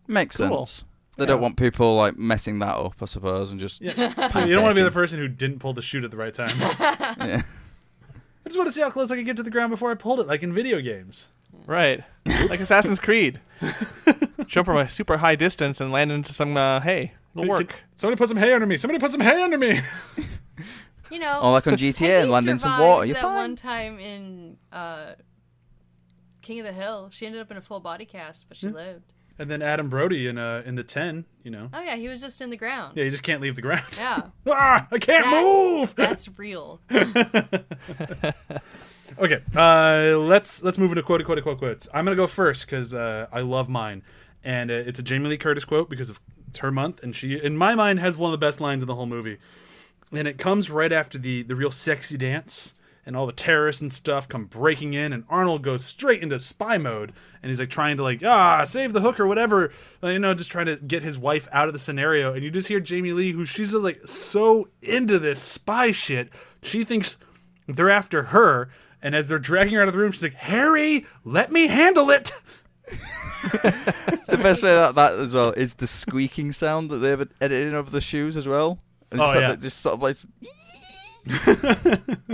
[0.07, 0.65] Makes Cool.
[0.65, 0.83] sense.
[1.17, 1.27] They Yeah.
[1.27, 3.91] don't want people like messing that up, I suppose, and just Yeah.
[4.45, 6.33] you don't want to be the person who didn't pull the chute at the right
[6.33, 6.57] time.
[6.59, 7.41] yeah.
[8.45, 9.95] I just want to see how close I can get to the ground before I
[9.95, 11.29] pulled it, like in video games.
[11.65, 12.03] Right.
[12.49, 13.39] Like Assassin's Creed.
[14.47, 17.13] Jump from a super high distance and land into some uh, hay.
[17.33, 17.75] It'll Hey, work.
[17.95, 18.77] Somebody put some hay under me.
[18.77, 19.79] Somebody put some hay under me.
[21.11, 23.05] You know, Oh, like on GTA and land in some water.
[23.05, 23.33] You're that fine.
[23.35, 25.13] one time in uh,
[26.41, 29.13] King of the Hill, she ended up in a full body cast, but she lived.
[29.37, 31.69] And then Adam Brody in uh in the ten, you know.
[31.73, 32.95] Oh yeah, he was just in the ground.
[32.97, 33.83] Yeah, you just can't leave the ground.
[33.97, 35.93] Yeah, ah, I can't That- move.
[35.95, 36.79] that's real.
[39.17, 41.87] Okay, uh, let's let's move into quote quote quote quotes.
[41.93, 44.03] I'm gonna go first because uh, I love mine,
[44.43, 47.41] and uh, it's a Jamie Lee Curtis quote because of it's her month, and she,
[47.41, 49.37] in my mind, has one of the best lines in the whole movie,
[50.11, 52.73] and it comes right after the the real sexy dance,
[53.05, 56.77] and all the terrorists and stuff come breaking in, and Arnold goes straight into spy
[56.77, 59.71] mode, and he's like trying to like ah save the hook or whatever,
[60.03, 62.51] uh, you know, just trying to get his wife out of the scenario, and you
[62.51, 66.27] just hear Jamie Lee, who she's just like so into this spy shit,
[66.61, 67.15] she thinks
[67.65, 68.69] they're after her.
[69.05, 72.09] And as they're dragging her out of the room, she's like, Harry, let me handle
[72.09, 72.31] it.
[73.51, 77.91] The best way that that as well is the squeaking sound that they've edited over
[77.91, 78.79] the shoes as well.
[79.11, 79.47] And Oh, just, yeah.
[79.49, 80.17] that- just sort of like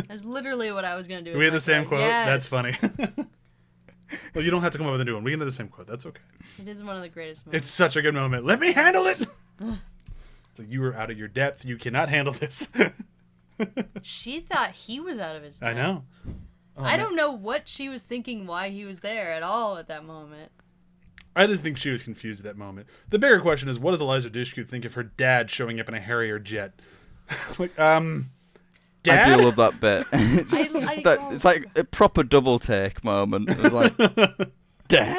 [0.07, 1.31] That's literally what I was gonna do.
[1.33, 1.99] We with had the same quote.
[1.99, 2.77] That's funny.
[4.33, 5.25] well, you don't have to come up with a new one.
[5.25, 5.87] We can do the same quote.
[5.87, 6.21] That's okay.
[6.59, 7.59] It is one of the greatest movies.
[7.59, 8.45] It's such a good moment.
[8.45, 9.19] Let me handle it.
[9.59, 11.65] it's like you were out of your depth.
[11.65, 12.69] You cannot handle this.
[14.01, 15.61] She thought he was out of his.
[15.61, 16.03] I know.
[16.77, 16.99] Oh, I man.
[16.99, 18.47] don't know what she was thinking.
[18.47, 20.51] Why he was there at all at that moment.
[21.35, 22.87] I just think she was confused at that moment.
[23.09, 25.93] The bigger question is, what does Eliza Dushku think of her dad showing up in
[25.95, 26.73] a Harrier jet?
[27.59, 28.31] like, um,
[29.03, 29.31] dad.
[29.31, 30.05] I do love that bit.
[30.13, 33.49] it's, I- I- that- it's like a proper double take moment.
[33.49, 33.95] It's like,
[34.89, 35.17] Dad?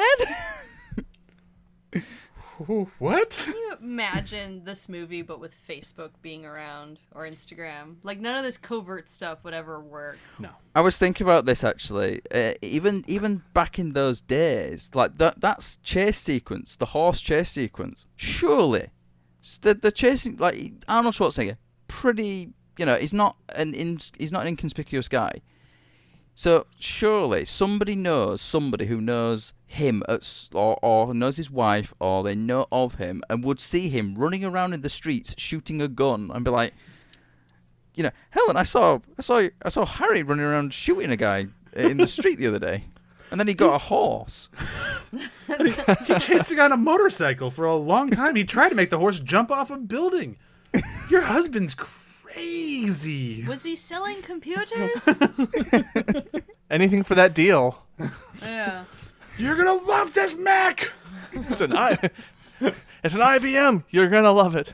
[2.69, 3.41] Ooh, what?
[3.43, 7.95] Can you imagine this movie but with Facebook being around or Instagram?
[8.03, 10.17] Like none of this covert stuff would ever work.
[10.39, 10.49] No.
[10.75, 12.21] I was thinking about this actually.
[12.33, 17.49] Uh, even even back in those days, like that that's chase sequence, the horse chase
[17.49, 18.05] sequence.
[18.15, 18.89] Surely,
[19.61, 21.57] the the chasing like Arnold Schwarzenegger,
[21.87, 22.49] pretty.
[22.77, 25.41] You know, he's not an in, he's not an inconspicuous guy.
[26.35, 32.23] So surely somebody knows somebody who knows him at, or or knows his wife or
[32.23, 35.87] they know of him and would see him running around in the streets shooting a
[35.87, 36.73] gun and be like,
[37.95, 41.47] you know, Helen, I saw, I saw, I saw Harry running around shooting a guy
[41.75, 42.85] in the street the other day,
[43.29, 44.49] and then he got a horse.
[46.07, 48.35] He chased a guy on a motorcycle for a long time.
[48.35, 50.37] He tried to make the horse jump off a building.
[51.09, 52.02] Your husband's crazy.
[53.47, 55.07] Was he selling computers?
[56.69, 57.83] Anything for that deal.
[58.41, 58.85] yeah.
[59.37, 60.91] You're gonna love this Mac.
[61.31, 61.97] It's an I.
[63.03, 63.83] It's an IBM.
[63.89, 64.73] You're gonna love it.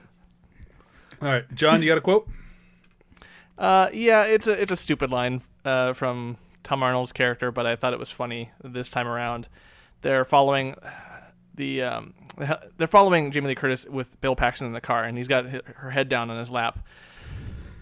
[1.20, 2.30] All right, John, you got a quote?
[3.58, 7.76] Uh, yeah, it's a it's a stupid line uh, from Tom Arnold's character, but I
[7.76, 9.48] thought it was funny this time around.
[10.04, 10.76] They're following
[11.56, 12.14] the um,
[12.78, 15.90] they're following Jamie Lee Curtis with Bill Paxton in the car, and he's got her
[15.90, 16.80] head down on his lap.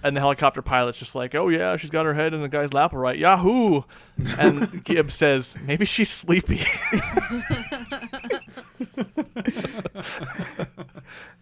[0.04, 2.72] And the helicopter pilot's just like, "Oh yeah, she's got her head in the guy's
[2.74, 3.18] lap, all right?
[3.18, 3.82] Yahoo!"
[4.38, 6.64] And Gibbs says, "Maybe she's sleepy."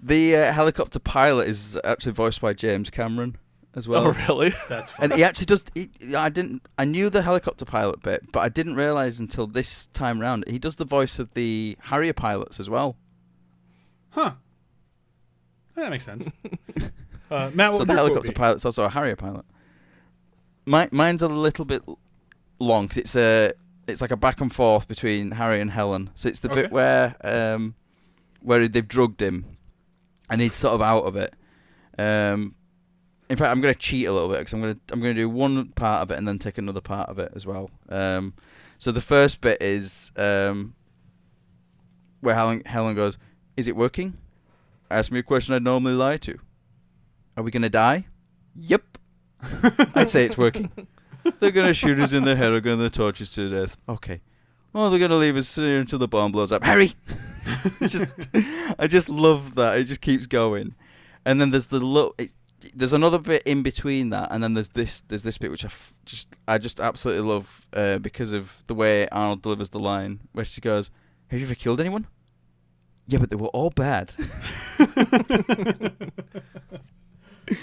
[0.02, 3.38] The uh, helicopter pilot is actually voiced by James Cameron
[3.74, 4.06] as well.
[4.08, 4.54] oh really?
[4.70, 5.06] That's fine.
[5.06, 5.66] And he actually does.
[5.74, 6.68] He, I didn't.
[6.78, 10.60] I knew the helicopter pilot bit, but I didn't realize until this time round he
[10.60, 12.98] does the voice of the Harrier pilots as well.
[14.10, 14.34] Huh.
[15.76, 16.30] That makes sense.
[17.32, 19.46] Uh, Matt, so the helicopter pilot's also a Harrier pilot.
[20.66, 21.84] My, mine's a little bit
[22.60, 23.54] long 'cause it's a
[23.88, 26.10] it's like a back and forth between Harry and Helen.
[26.16, 26.64] So it's the Okay.
[26.64, 27.76] bit where um
[28.42, 29.58] where they've drugged him
[30.30, 31.34] and he's sort of out of it.
[31.98, 32.56] Um,
[33.30, 35.16] in fact, I'm going to cheat a little bit because I'm going to I'm going
[35.16, 37.70] to do one part of it and then take another part of it as well.
[37.90, 38.34] Um,
[38.78, 40.74] so the first bit is um,
[42.22, 43.18] where Helen Helen goes,
[43.58, 44.18] "Is it working?"
[44.92, 46.38] Ask me a question I'd normally lie to.
[47.38, 48.06] Are we going to die?
[48.56, 48.98] Yep.
[49.96, 50.72] I'd say it's working.
[51.40, 53.78] They're going to shoot us in the head or going to torture us to death.
[53.90, 54.22] Okay.
[54.74, 56.64] Well, they're going to leave us here until the bomb blows up.
[56.64, 56.94] Harry!
[57.80, 58.10] it's just,
[58.78, 59.78] I just love that.
[59.78, 60.76] It just keeps going.
[61.26, 62.12] and then there's the.
[62.18, 62.34] It,
[62.74, 65.02] there's another bit in between that, and then there's this.
[65.02, 68.74] There's this bit which I f- just I just absolutely love uh, because of the
[68.74, 70.90] way Arnold delivers the line, where she goes,
[71.28, 72.08] "Have you ever killed anyone?"
[73.06, 74.14] Yeah, but they were all bad.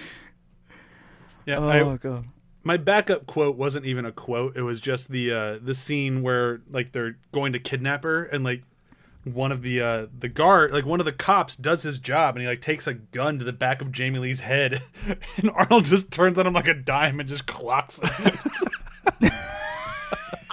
[1.45, 2.27] Yeah, oh I, god.
[2.63, 4.57] my backup quote wasn't even a quote.
[4.57, 8.45] It was just the uh, the scene where like they're going to kidnap her and
[8.45, 8.63] like
[9.25, 12.43] one of the uh, the guard like one of the cops does his job and
[12.43, 14.83] he like takes a gun to the back of Jamie Lee's head
[15.37, 18.39] and Arnold just turns on him like a dime and just clocks him.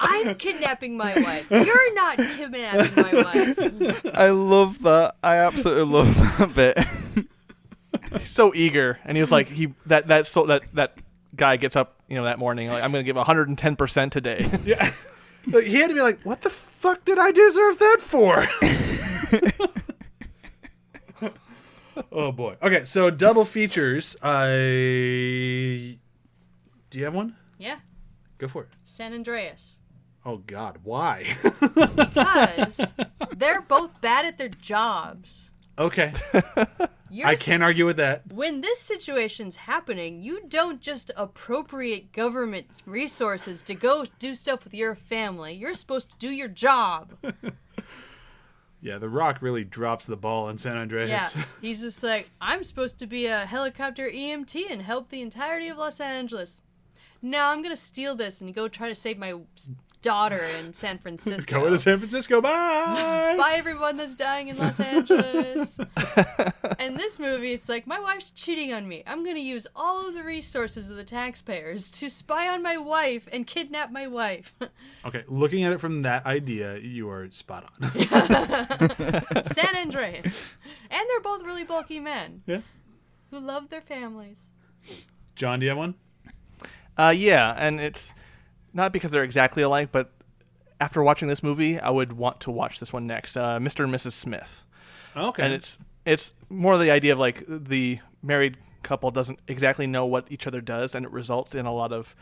[0.01, 1.51] I'm kidnapping my wife.
[1.51, 4.05] You're not kidnapping my wife.
[4.15, 5.15] I love that.
[5.21, 6.77] I absolutely love that bit.
[8.17, 10.97] He's so eager, and he was like, he that that so that that
[11.35, 14.49] guy gets up, you know, that morning, like I'm gonna give 110 percent today.
[14.65, 14.93] yeah.
[15.47, 18.45] Like, he had to be like, "What the fuck did I deserve that for?"
[22.11, 22.55] oh boy.
[22.61, 24.15] Okay, so double features.
[24.21, 25.97] I
[26.89, 27.35] Do you have one?
[27.57, 27.79] Yeah,
[28.37, 28.69] Go for it.
[28.83, 29.77] San Andreas.
[30.25, 31.35] Oh god, why?
[31.43, 32.93] Because
[33.35, 35.51] they're both bad at their jobs.
[35.77, 36.13] okay.
[37.11, 38.31] You're I can't argue with that.
[38.31, 44.73] When this situation's happening, you don't just appropriate government resources to go do stuff with
[44.73, 45.53] your family.
[45.53, 47.13] You're supposed to do your job.
[48.81, 51.09] Yeah, The Rock really drops the ball in San Andreas.
[51.09, 55.67] Yeah, he's just like, I'm supposed to be a helicopter EMT and help the entirety
[55.67, 56.61] of Los Angeles.
[57.21, 59.35] Now I'm gonna steal this and go try to save my
[60.01, 61.61] daughter in San Francisco.
[61.61, 62.41] Go to San Francisco.
[62.41, 63.35] Bye.
[63.37, 65.79] Bye, everyone that's dying in Los Angeles.
[66.79, 69.03] and this movie, it's like, my wife's cheating on me.
[69.05, 73.27] I'm gonna use all of the resources of the taxpayers to spy on my wife
[73.31, 74.55] and kidnap my wife.
[75.05, 77.89] Okay, looking at it from that idea, you are spot on.
[79.45, 80.53] San Andreas.
[80.91, 82.59] And they're both really bulky men yeah.
[83.31, 84.49] who love their families.
[85.35, 85.95] John, do you have one?
[86.97, 88.13] Uh, yeah, and it's
[88.73, 90.11] not because they're exactly alike, but
[90.79, 93.83] after watching this movie, I would want to watch this one next, uh, Mr.
[93.83, 94.13] and Mrs.
[94.13, 94.65] Smith.
[95.15, 95.43] Okay.
[95.43, 100.31] And it's it's more the idea of like the married couple doesn't exactly know what
[100.31, 102.15] each other does, and it results in a lot of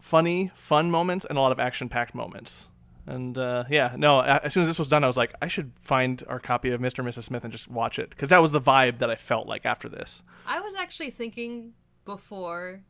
[0.00, 2.68] funny, fun moments and a lot of action-packed moments.
[3.06, 4.20] And uh, yeah, no.
[4.20, 6.80] As soon as this was done, I was like, I should find our copy of
[6.80, 7.00] Mr.
[7.00, 7.24] and Mrs.
[7.24, 9.88] Smith and just watch it because that was the vibe that I felt like after
[9.88, 10.22] this.
[10.46, 11.72] I was actually thinking
[12.04, 12.82] before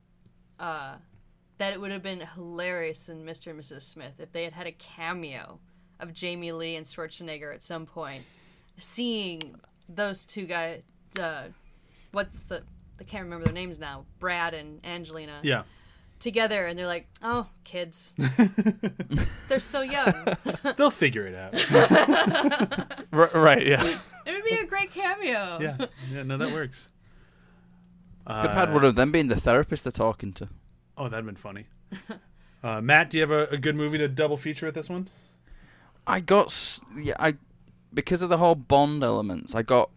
[0.58, 0.96] uh,
[1.58, 3.48] that it would have been hilarious in Mr.
[3.48, 3.82] and Mrs.
[3.82, 5.60] Smith if they had had a cameo
[6.00, 8.24] of Jamie Lee and Schwarzenegger at some point.
[8.78, 9.54] Seeing
[9.88, 10.82] those two guys,
[11.20, 11.44] uh,
[12.12, 12.64] what's the,
[13.00, 15.62] I can't remember their names now, Brad and Angelina, yeah.
[16.18, 18.14] together, and they're like, oh, kids.
[19.48, 20.36] they're so young.
[20.76, 21.54] They'll figure it out.
[23.12, 23.64] R- right?
[23.64, 23.98] Yeah.
[24.26, 25.58] It would be a great cameo.
[25.60, 25.86] yeah.
[26.10, 26.88] Yeah, no, that works.
[28.26, 30.48] Uh, Could have had one of them being the therapist they're talking to.
[30.96, 31.66] Oh, that'd been funny.
[32.64, 35.08] Uh, Matt, do you have a, a good movie to double feature with this one?
[36.06, 37.34] I got yeah I
[37.92, 39.54] because of the whole Bond elements.
[39.54, 39.90] I got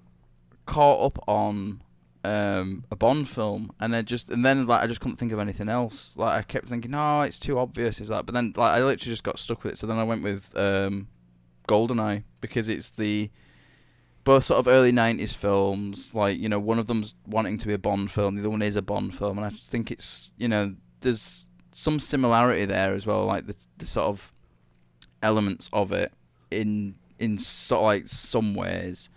[0.66, 1.82] caught up on
[2.26, 5.40] um, a Bond film, and then just and then like I just couldn't think of
[5.40, 6.14] anything else.
[6.18, 8.02] Like I kept thinking, no, it's too obvious.
[8.02, 8.26] Is that?
[8.26, 9.78] But then like I literally just got stuck with it.
[9.78, 11.08] So then I went with um,
[11.70, 13.30] Goldeneye because it's the
[14.26, 16.14] both sort of early '90s films.
[16.14, 18.62] Like you know, one of them's wanting to be a Bond film, the other one
[18.62, 20.76] is a Bond film, and I just think it's you know
[21.08, 23.26] there's some similarity there as well.
[23.26, 24.34] Like the the sort of
[25.24, 26.12] elements of it
[26.52, 29.10] in in sort of like some ways.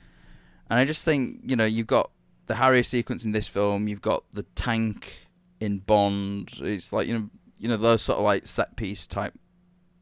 [0.68, 2.11] And I just think you know you've got
[2.47, 5.28] the Harrier sequence in this film, you've got the tank
[5.59, 6.53] in Bond.
[6.61, 9.34] It's like you know you know those sort of like set piece type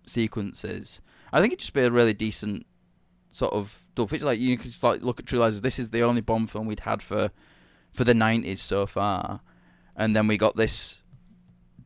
[0.04, 1.00] sequences.
[1.32, 2.66] I think it'd just be a really decent
[3.30, 4.26] sort of double feature.
[4.26, 5.62] Like you could just like look at True Lies.
[5.62, 7.30] This is the only Bond film we'd had for
[7.92, 9.40] for the nineties so far,
[9.96, 10.98] and then we got this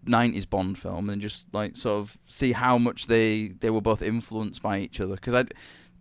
[0.07, 4.03] 90s Bond film and just like sort of see how much they they were both
[4.03, 5.14] influenced by each other.
[5.14, 5.44] Because I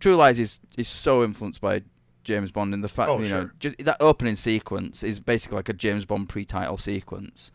[0.00, 1.82] True Lies is is so influenced by
[2.24, 5.68] James Bond and the fact Oh, you know just that opening sequence is basically like
[5.68, 7.52] a James Bond pre-title sequence.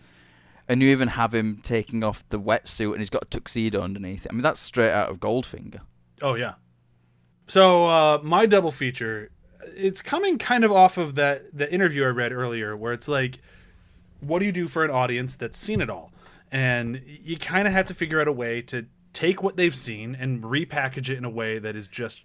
[0.70, 4.26] And you even have him taking off the wetsuit and he's got a tuxedo underneath
[4.26, 4.32] it.
[4.32, 5.82] I mean that's straight out of Goldfinger.
[6.22, 6.54] Oh yeah.
[7.48, 9.32] So uh, my double feature,
[9.76, 13.40] it's coming kind of off of that the interview I read earlier, where it's like,
[14.20, 16.12] what do you do for an audience that's seen it all?
[16.52, 20.16] And you kind of have to figure out a way to take what they've seen
[20.16, 22.24] and repackage it in a way that is just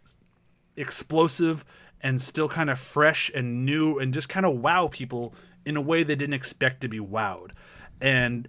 [0.76, 1.64] explosive
[2.00, 5.80] and still kind of fresh and new and just kind of wow people in a
[5.80, 7.50] way they didn't expect to be wowed.
[8.00, 8.48] And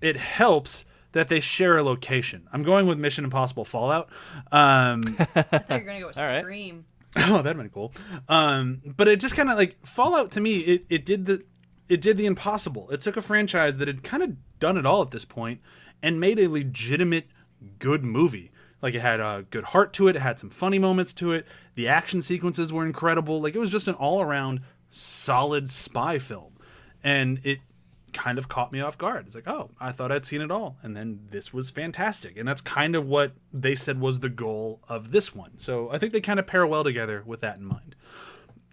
[0.00, 2.46] it helps that they share a location.
[2.52, 4.08] I'm going with Mission Impossible Fallout.
[4.52, 6.42] Um, I thought you were gonna go with All right.
[6.42, 6.84] Scream.
[7.20, 7.92] Oh, that'd been cool.
[8.28, 11.42] Um, but it just kind of like Fallout to me, it, it did the
[11.88, 12.90] it did the impossible.
[12.90, 15.60] It took a franchise that had kind of done it all at this point
[16.02, 17.28] and made a legitimate
[17.78, 18.50] good movie.
[18.80, 21.46] Like it had a good heart to it, it had some funny moments to it.
[21.74, 23.40] The action sequences were incredible.
[23.40, 24.60] Like it was just an all around
[24.90, 26.54] solid spy film,
[27.02, 27.58] and it
[28.12, 29.26] kind of caught me off guard.
[29.26, 32.46] It's like, oh, I thought I'd seen it all, and then this was fantastic, and
[32.46, 35.58] that's kind of what they said was the goal of this one.
[35.58, 37.96] So I think they kind of pair well together with that in mind.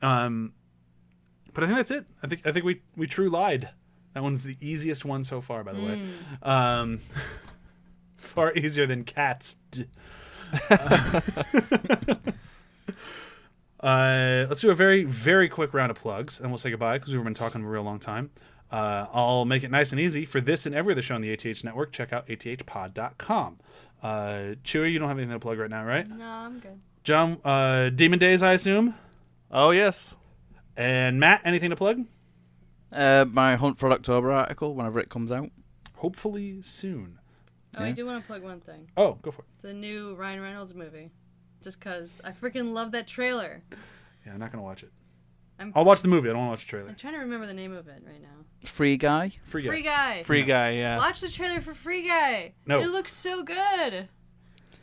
[0.02, 0.54] Um,
[1.56, 2.06] but I think that's it.
[2.22, 3.70] I think I think we we true lied.
[4.14, 6.10] That one's the easiest one so far, by the way.
[6.44, 7.00] Um,
[8.18, 9.58] far easier than cats.
[9.72, 9.86] D-
[13.80, 17.14] uh, let's do a very very quick round of plugs, and we'll say goodbye because
[17.14, 18.30] we've been talking a real long time.
[18.72, 21.32] Uh, I'll make it nice and easy for this and every other show on the
[21.32, 21.92] ATH network.
[21.92, 23.60] Check out athpod.com.
[24.02, 26.08] Uh, Chewy, you don't have anything to plug right now, right?
[26.08, 26.80] No, I'm good.
[27.04, 28.96] John, uh, Demon Days, I assume.
[29.52, 30.16] Oh yes.
[30.78, 32.06] And Matt, anything to plug?
[32.92, 35.50] Uh, my Hunt for October article, whenever it comes out.
[35.96, 37.20] Hopefully soon.
[37.78, 38.90] Oh, I do want to plug one thing.
[38.96, 39.48] Oh, go for it.
[39.62, 41.12] The new Ryan Reynolds movie.
[41.64, 43.64] Just cause I freaking love that trailer.
[44.26, 44.92] Yeah, I'm not gonna watch it.
[45.60, 46.30] I'm- I'll watch the movie.
[46.30, 46.90] I don't want to watch the trailer.
[46.90, 48.46] I'm trying to remember the name of it right now.
[48.66, 49.34] Free Guy.
[49.44, 49.70] Free Guy.
[49.70, 50.18] Free guy.
[50.18, 50.24] Guy.
[50.24, 50.72] Free guy.
[50.72, 50.98] Yeah.
[50.98, 52.54] Watch the trailer for Free Guy.
[52.66, 52.80] No.
[52.80, 54.10] It looks so good.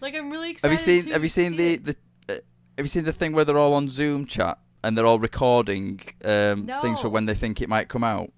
[0.01, 0.71] Like I'm really excited.
[0.73, 0.93] Have excited.
[0.95, 1.85] you seen to Have you seen see the it.
[2.27, 2.39] the uh,
[2.79, 6.01] Have you seen the thing where they're all on Zoom chat and they're all recording
[6.25, 8.33] um, things for when they think it might come out?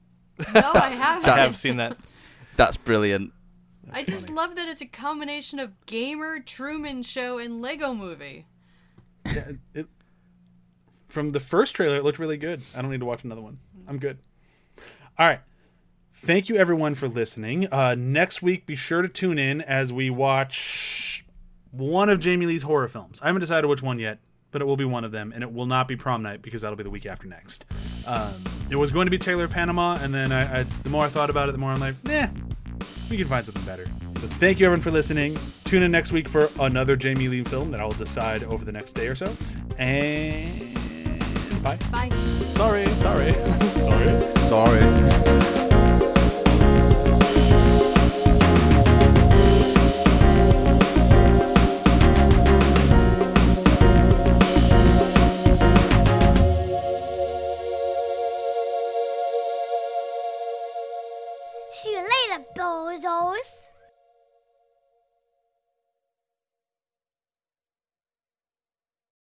[0.55, 1.29] No, I haven't.
[1.31, 1.97] I have seen that.
[2.57, 3.33] That's brilliant.
[3.93, 8.47] I just love that it's a combination of gamer, Truman Show, and Lego Movie.
[9.27, 9.87] Yeah, it,
[11.09, 12.63] from the first trailer, it looked really good.
[12.75, 13.59] I don't need to watch another one.
[13.87, 14.19] I'm good.
[15.19, 15.41] All right.
[16.15, 17.69] Thank you, everyone, for listening.
[17.73, 21.25] Uh, next week, be sure to tune in as we watch
[21.71, 23.21] one of Jamie Lee's horror films.
[23.23, 24.19] I haven't decided which one yet,
[24.55, 26.63] but it will be one of them, and it will not be Prom Night because
[26.63, 27.65] that'll be the week after next.
[28.07, 28.33] Um,
[28.71, 31.29] it was going to be Tailor Panama, and then I, I, the more I thought
[31.29, 32.29] about it, the more I'm like, nah,
[33.11, 33.85] we can find something better.
[34.21, 35.37] So thank you, everyone, for listening.
[35.65, 38.71] Tune in next week for another Jamie Lee film that I will decide over the
[38.71, 39.27] next day or so.
[39.77, 40.73] And
[41.65, 41.77] bye.
[41.91, 42.11] Bye.
[42.55, 42.87] Sorry.
[42.87, 43.33] Sorry.
[43.33, 44.21] Sorry.
[44.49, 45.14] Sorry.